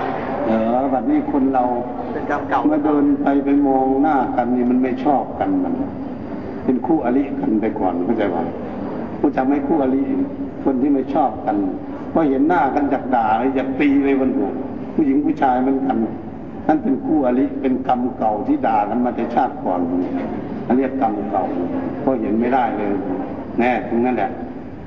[0.48, 1.64] เออแบบนี้คนเรา
[2.12, 5.74] เป็นกรรมเก่าเมื่อเดินไปไปมองหน้ากันนี่มันไม่ชอบกันมัน
[6.66, 8.44] เป็นคู่อริกันไปก่อนเข้าใจป่ะ
[9.20, 10.02] ผู้จำไม่คู่อริ
[10.64, 11.56] คนที่ไม่ชอบกัน
[12.14, 14.52] พอเห็นหน้ากันจากด่าเลยอยากตีเลยวันหัว
[14.98, 15.98] ผู้หญิงผู้ชายเหมันกัน
[16.68, 19.82] นั่นเป็นคู่อริเป็นกรรมเก่าที่ด่ากันมาแต่ชาติก่อน
[20.68, 21.44] อันเรียกกรรมเก่า
[22.02, 22.92] เพราะเห็นไม่ได้เลย
[23.60, 24.32] แน่ตรงนั้นแหละ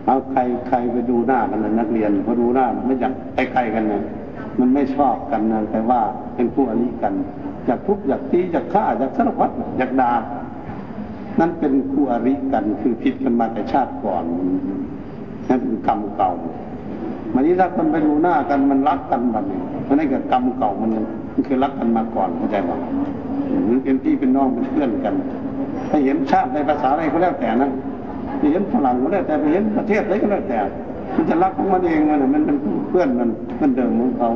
[0.07, 4.03] เอาใครใครไปดูหน้ากันนะนักเรียนพอดูหน้าไม่อยากใกล้ๆกันนะ
[4.61, 6.01] มันไม่ชอบกันนะแต่ว่า
[6.35, 7.15] เป็นคู่อริกัน
[7.67, 10.13] อยากทุบอยากตีอยากฆ่าอยากสารพัดอยากด่า
[11.41, 14.25] นั่นเป็นคู่อริกันคือผิดกันมาแต่ชาติก่อน
[15.49, 16.33] นั่นเป็นกรรมเก่า
[17.35, 20.91] วันนี้ถ้าคนไปดูหน้ากันมันรักกันแบบนี้เพราะนั่นคือกรรมเก่ามัน
[21.33, 22.77] มันคือรักกันมาก่อนเข้าใจป่ะ
[23.65, 25.15] หรือเป็นพี่เป็นน้องเป็นเพื่อนกัน
[25.91, 27.71] ถ้าเห็นชาติในภาษาอะไรก็แล้วแต่นะ
[28.39, 30.59] ไปเห็นฝรั่งก็แล้วแต่ไปเห็นประเทศอะไรก็แล้วแต่
[31.15, 32.57] มันจะรักของมันเองมันมันเป็น
[32.89, 33.29] เพื่อนมัน
[33.61, 34.31] มันเดิมของเขา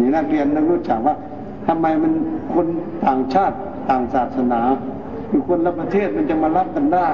[0.00, 1.14] นี่นักเรียนต้องรู้จักว่า
[1.66, 2.12] ทำไมมัน
[2.54, 2.66] คน
[3.06, 3.56] ต่างชาติ
[3.90, 4.60] ต่างศาสนา
[5.30, 7.08] คือคนละประเทศมันจะมารับกันได้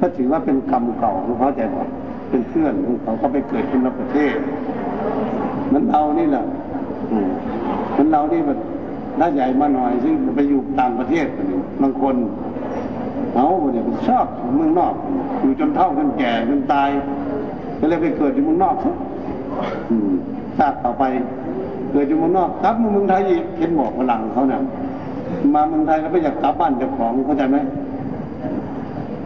[0.04, 1.86] ็ถือว่าเป็นกรรมเก่าเขาใจบอก
[2.30, 4.36] เป็นเพื่อนของเขาเขาไปเกิดคนละประเทศ
[5.72, 6.44] มันเรานี่แหละ
[7.96, 8.58] มันเรานี่แบบ
[9.18, 11.26] ถ้าใหญ่มาหน่อยซึ่งไปอยู่ต่างประเทศ
[11.82, 12.14] บางคน
[13.34, 14.26] เอาเนี่ยชอบ
[14.56, 14.94] เมืองนอก
[15.40, 16.88] อยู่จนเฒ่าจนแก่จนตาย
[17.78, 18.94] ก็เลยไปเกิดอยู่เมืองนอกซะ
[20.58, 21.04] ชาติต่อไป
[21.92, 24.60] เกิดอยู่เมืองนอกกลับมาเมืองไทยอีกเห็นบอกฝรั่งเขาเนี่ย
[25.54, 27.58] มาเมืองไทยแล้วไม่อยากกลับบ้านเจ้าของเข้าใจไหม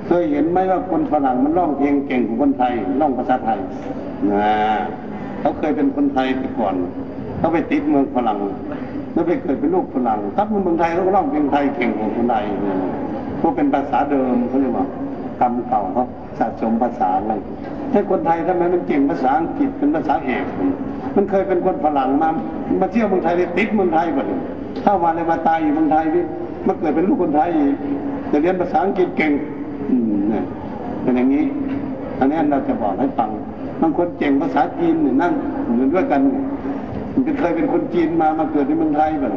[0.07, 3.59] เคยเห็นไหมว่าคนฝรั่งมันร้องเพลงเก่งกว่าคนไทยร้องภาษาไทย
[4.33, 4.53] นะ
[5.41, 6.75] เขาเคยเป็นคนไทยแต่ก่อน
[7.39, 8.39] เขาไปติดเมืองฝรั่ง
[9.13, 12.45] แล้วไปเกิดเป็นลูกฝรั่งกลับมาเมืองไทยเขาก็ร้องเพลงไทยเก่งกว่าคนไทย
[13.39, 14.87] เพราะเป็นภาษาเดิมเขาเรียกว่า
[15.41, 16.05] กรรมเก่าเขา
[16.39, 17.33] สะสมภาษาอะไร
[17.93, 20.45] ถ้าคนไทยทำไมมันเก่งภาษาอังกฤษเป็นภาษาเอก
[21.17, 22.29] มันเคยเป็นคนฝรั่งมา
[22.81, 24.41] มาเที่ยวเมืองไทยเลยติดเมืองไทยหมดเลย
[24.83, 26.25] เข้ามาเลยมาตายอยู่เมืองไทยนี่
[26.67, 27.75] มาเกิดเป็นลูกคนไทยอีก
[28.29, 29.33] แต่เรียนภาษาอังกฤษเก่ง
[29.91, 30.41] อืมเนี่
[31.03, 31.45] เป็นอย่างนี้
[32.19, 33.31] อันนี้เราจะบอกให้ฟัง
[33.81, 35.33] บางคนเก่งภาษาจีนเนี่ยนั่ง
[35.73, 36.21] เหมือนด้วยกัน
[37.13, 39.35] มันเคยเป็นคนจีนมามาเกิดในเมืองไทยแบบ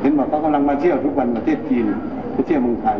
[0.00, 1.86] เห็นบอกเขากำลังมาเที่ยวทุกวันประเทศจีน
[2.32, 2.98] ไปเที่ยวเมืองไทย